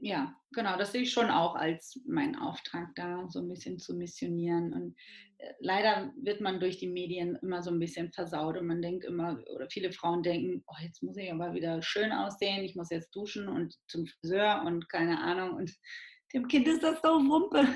ja, 0.00 0.34
genau, 0.52 0.76
das 0.76 0.92
sehe 0.92 1.02
ich 1.02 1.12
schon 1.12 1.30
auch 1.30 1.54
als 1.54 2.00
meinen 2.06 2.36
Auftrag 2.36 2.94
da, 2.94 3.26
so 3.28 3.40
ein 3.40 3.48
bisschen 3.48 3.78
zu 3.78 3.94
missionieren. 3.94 4.72
Und 4.72 4.84
mhm. 4.84 4.94
äh, 5.38 5.52
leider 5.60 6.12
wird 6.16 6.40
man 6.40 6.60
durch 6.60 6.78
die 6.78 6.88
Medien 6.88 7.36
immer 7.42 7.62
so 7.62 7.70
ein 7.70 7.78
bisschen 7.78 8.12
versaut 8.12 8.56
und 8.56 8.66
man 8.66 8.82
denkt 8.82 9.04
immer, 9.04 9.42
oder 9.54 9.68
viele 9.70 9.92
Frauen 9.92 10.22
denken, 10.22 10.64
oh, 10.66 10.82
jetzt 10.82 11.02
muss 11.02 11.16
ich 11.16 11.30
aber 11.32 11.54
wieder 11.54 11.82
schön 11.82 12.12
aussehen, 12.12 12.64
ich 12.64 12.76
muss 12.76 12.90
jetzt 12.90 13.14
duschen 13.14 13.48
und 13.48 13.74
zum 13.88 14.06
Friseur 14.06 14.62
und 14.66 14.88
keine 14.88 15.20
Ahnung. 15.20 15.56
Und 15.56 15.72
dem 16.32 16.48
Kind 16.48 16.66
ist 16.66 16.82
das 16.82 17.00
so 17.02 17.08
Wumpe. 17.08 17.66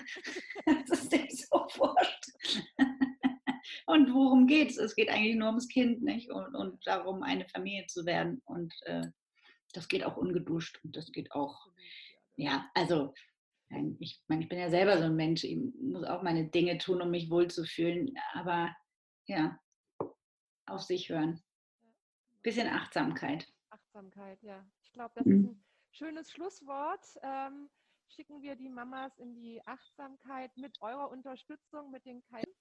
das 0.88 1.02
ist 1.02 1.12
dem 1.12 1.28
so 1.30 1.58
wurscht. 1.76 2.24
und 3.86 4.12
worum 4.12 4.46
geht 4.46 4.70
es? 4.70 4.78
Es 4.78 4.94
geht 4.96 5.08
eigentlich 5.08 5.36
nur 5.36 5.48
ums 5.48 5.68
Kind, 5.68 6.02
nicht? 6.02 6.30
Und, 6.30 6.54
und 6.54 6.86
darum, 6.86 7.22
eine 7.22 7.48
Familie 7.48 7.86
zu 7.86 8.04
werden. 8.04 8.42
Und 8.44 8.74
äh, 8.86 9.06
das 9.74 9.88
geht 9.88 10.04
auch 10.04 10.16
ungeduscht 10.16 10.80
und 10.82 10.96
das 10.96 11.12
geht 11.12 11.32
auch 11.32 11.66
ja, 12.38 12.70
also 12.74 13.12
ich 13.98 14.22
meine, 14.28 14.42
ich 14.42 14.48
bin 14.48 14.58
ja 14.58 14.70
selber 14.70 14.96
so 14.96 15.04
ein 15.04 15.16
Mensch, 15.16 15.44
ich 15.44 15.58
muss 15.80 16.04
auch 16.04 16.22
meine 16.22 16.48
Dinge 16.48 16.78
tun, 16.78 17.02
um 17.02 17.10
mich 17.10 17.30
wohlzufühlen, 17.30 18.14
aber 18.32 18.74
ja, 19.26 19.58
auf 20.66 20.82
sich 20.82 21.10
hören. 21.10 21.42
Bisschen 22.42 22.68
Achtsamkeit. 22.68 23.46
Achtsamkeit, 23.70 24.42
ja. 24.42 24.64
Ich 24.82 24.92
glaube, 24.92 25.12
das 25.16 25.26
mhm. 25.26 25.44
ist 25.44 25.50
ein 25.50 25.64
schönes 25.90 26.30
Schlusswort. 26.30 27.04
Ähm, 27.22 27.68
schicken 28.08 28.40
wir 28.40 28.56
die 28.56 28.70
Mamas 28.70 29.18
in 29.18 29.34
die 29.34 29.60
Achtsamkeit 29.66 30.56
mit 30.56 30.80
eurer 30.80 31.10
Unterstützung, 31.10 31.90
mit 31.90 32.06
den 32.06 32.22
Keimen. 32.22 32.54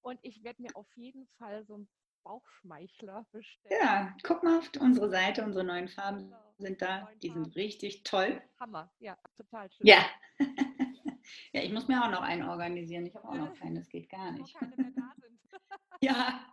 Und 0.00 0.18
ich 0.22 0.42
werde 0.42 0.62
mir 0.62 0.74
auf 0.74 0.88
jeden 0.96 1.28
Fall 1.38 1.64
so 1.66 1.78
ein 1.78 1.88
Bauchschmeichler 2.24 3.26
bestellen. 3.30 3.78
Ja, 3.80 4.16
guck 4.22 4.42
mal 4.42 4.58
auf 4.58 4.70
unsere 4.80 5.10
Seite, 5.10 5.44
unsere 5.44 5.64
neuen 5.64 5.88
Farben 5.88 6.24
genau. 6.24 6.47
Sind 6.58 6.82
da, 6.82 7.08
die 7.22 7.30
sind 7.30 7.54
richtig 7.56 8.02
toll. 8.02 8.42
Hammer, 8.60 8.90
ja, 8.98 9.16
total 9.36 9.70
schön. 9.70 9.86
Ja. 9.86 10.04
ja, 11.52 11.62
ich 11.62 11.72
muss 11.72 11.88
mir 11.88 12.04
auch 12.04 12.10
noch 12.10 12.22
einen 12.22 12.48
organisieren. 12.48 13.06
Ich 13.06 13.14
habe 13.14 13.28
auch 13.28 13.34
noch 13.34 13.54
keinen, 13.54 13.76
das 13.76 13.88
geht 13.88 14.08
gar 14.08 14.32
nicht. 14.32 14.54
keine 14.54 14.76
mehr 14.76 14.90
da 14.94 15.14
sind. 15.20 15.38
ja, 16.02 16.44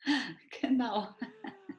genau. 0.60 1.08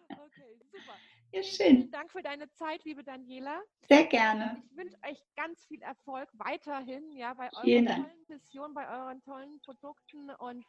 Okay, 0.10 0.60
super. 0.72 0.96
Ja, 1.32 1.44
schön. 1.44 1.78
Vielen 1.78 1.92
Dank 1.92 2.12
für 2.12 2.22
deine 2.22 2.52
Zeit, 2.52 2.84
liebe 2.84 3.04
Daniela. 3.04 3.62
Sehr 3.88 4.06
gerne. 4.06 4.62
Ich 4.70 4.78
wünsche 4.78 4.98
euch 5.10 5.22
ganz 5.36 5.66
viel 5.66 5.82
Erfolg 5.82 6.30
weiterhin 6.34 7.16
ja, 7.16 7.34
bei 7.34 7.50
euren 7.54 7.86
tollen 7.86 8.26
Missionen, 8.28 8.74
bei 8.74 8.88
euren 8.90 9.22
tollen 9.24 9.60
Produkten 9.62 10.30
und 10.32 10.66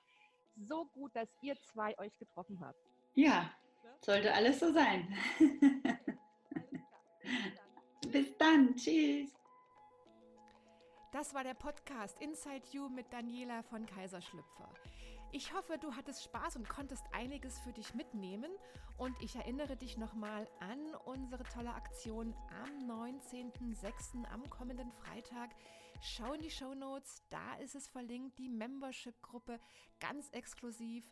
so 0.56 0.86
gut, 0.86 1.14
dass 1.14 1.28
ihr 1.42 1.56
zwei 1.72 1.96
euch 1.98 2.16
getroffen 2.18 2.58
habt. 2.60 2.78
Ja, 3.14 3.52
sollte 4.00 4.32
alles 4.32 4.60
so 4.60 4.72
sein. 4.72 5.16
Bis 8.18 8.36
dann. 8.36 8.74
Tschüss. 8.74 9.30
Das 11.12 11.34
war 11.34 11.44
der 11.44 11.54
Podcast 11.54 12.20
Inside 12.20 12.66
You 12.72 12.88
mit 12.88 13.12
Daniela 13.12 13.62
von 13.62 13.86
Kaiserschlüpfer. 13.86 14.68
Ich 15.30 15.54
hoffe, 15.54 15.78
du 15.78 15.94
hattest 15.94 16.24
Spaß 16.24 16.56
und 16.56 16.68
konntest 16.68 17.04
einiges 17.12 17.60
für 17.60 17.72
dich 17.72 17.94
mitnehmen. 17.94 18.50
Und 18.96 19.14
ich 19.22 19.36
erinnere 19.36 19.76
dich 19.76 19.98
nochmal 19.98 20.48
an 20.58 20.96
unsere 21.04 21.44
tolle 21.44 21.72
Aktion 21.72 22.34
am 22.64 22.90
19.06. 22.90 24.24
am 24.32 24.50
kommenden 24.50 24.90
Freitag. 24.90 25.50
Schau 26.00 26.32
in 26.32 26.40
die 26.40 26.50
Show 26.50 26.74
Notes, 26.74 27.22
da 27.30 27.54
ist 27.62 27.76
es 27.76 27.86
verlinkt, 27.86 28.36
die 28.38 28.48
Membership-Gruppe 28.48 29.60
ganz 30.00 30.28
exklusiv 30.30 31.04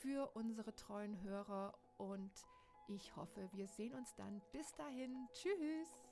für 0.00 0.34
unsere 0.34 0.74
treuen 0.74 1.20
Hörer. 1.20 1.78
Und 1.98 2.32
ich 2.88 3.14
hoffe, 3.14 3.46
wir 3.52 3.68
sehen 3.68 3.94
uns 3.94 4.14
dann. 4.14 4.40
Bis 4.52 4.74
dahin. 4.76 5.28
Tschüss. 5.34 6.05